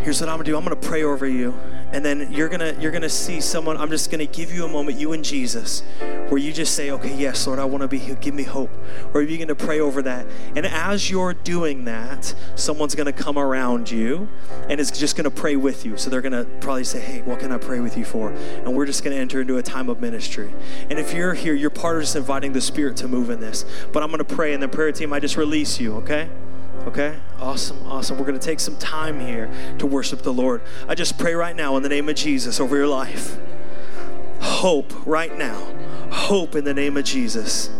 [0.00, 0.56] Here's what I'm gonna do.
[0.56, 1.54] I'm gonna pray over you
[1.92, 4.98] and then you're gonna you're gonna see someone i'm just gonna give you a moment
[4.98, 5.82] you and jesus
[6.28, 8.14] where you just say okay yes lord i want to be here.
[8.16, 8.70] Give me hope.
[9.12, 10.26] Or you're gonna pray over that.
[10.54, 14.28] And as you're doing that someone's gonna come around you
[14.68, 15.96] and is just gonna pray with you.
[15.96, 18.30] So they're gonna probably say hey what can i pray with you for?
[18.30, 20.52] And we're just gonna enter into a time of ministry.
[20.90, 23.64] And if you're here you're part of just inviting the spirit to move in this.
[23.92, 26.28] But i'm gonna pray and the prayer team i just release you okay
[26.86, 27.16] Okay?
[27.40, 28.18] Awesome, awesome.
[28.18, 30.62] We're going to take some time here to worship the Lord.
[30.88, 33.38] I just pray right now in the name of Jesus over your life.
[34.40, 35.60] Hope right now.
[36.10, 37.70] Hope in the name of Jesus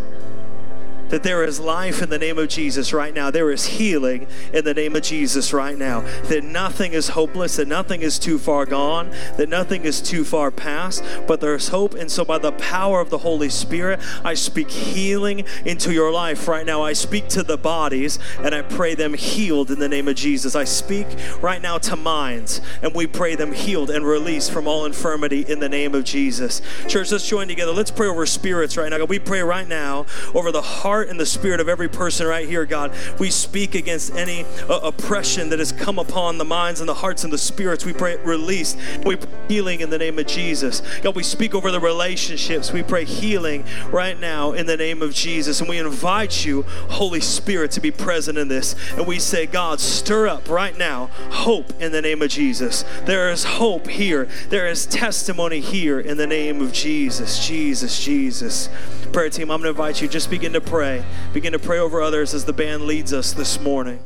[1.09, 3.31] that there is life in the name of Jesus right now.
[3.31, 6.01] There is healing in the name of Jesus right now.
[6.25, 10.51] That nothing is hopeless, that nothing is too far gone, that nothing is too far
[10.51, 11.95] past, but there's hope.
[11.95, 16.49] And so, by the power of the Holy Spirit, I speak healing into your life
[16.49, 16.83] right now.
[16.83, 20.55] I speak to the bodies and I pray them healed in the name of Jesus.
[20.57, 21.07] I speak
[21.41, 25.61] right now to minds and we pray them healed and released from all infirmity in
[25.61, 26.63] the name of Jesus.
[26.89, 27.73] Church, let's join together.
[27.73, 29.05] Let's pray over spirits right now.
[29.05, 32.49] We pray right now over the heart heart and the spirit of every person right
[32.49, 32.91] here, God.
[33.21, 37.23] We speak against any uh, oppression that has come upon the minds and the hearts
[37.23, 37.85] and the spirits.
[37.85, 38.79] We pray release.
[39.05, 40.81] We pray healing in the name of Jesus.
[41.03, 42.73] God, we speak over the relationships.
[42.73, 45.61] We pray healing right now in the name of Jesus.
[45.61, 48.75] And we invite you, Holy Spirit, to be present in this.
[48.97, 52.85] And we say, God, stir up right now hope in the name of Jesus.
[53.05, 54.29] There is hope here.
[54.49, 57.47] There is testimony here in the name of Jesus.
[57.47, 58.71] Jesus, Jesus.
[59.17, 61.03] Prayer team, I'm going to invite you, just begin to pray.
[61.33, 63.99] Begin to pray over others as the band leads us this morning.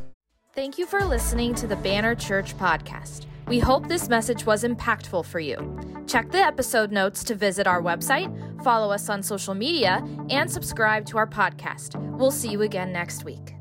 [0.54, 3.26] Thank you for listening to the Banner Church podcast.
[3.48, 6.04] We hope this message was impactful for you.
[6.06, 8.30] Check the episode notes to visit our website,
[8.62, 10.00] follow us on social media,
[10.30, 12.00] and subscribe to our podcast.
[12.16, 13.54] We'll see you again next week.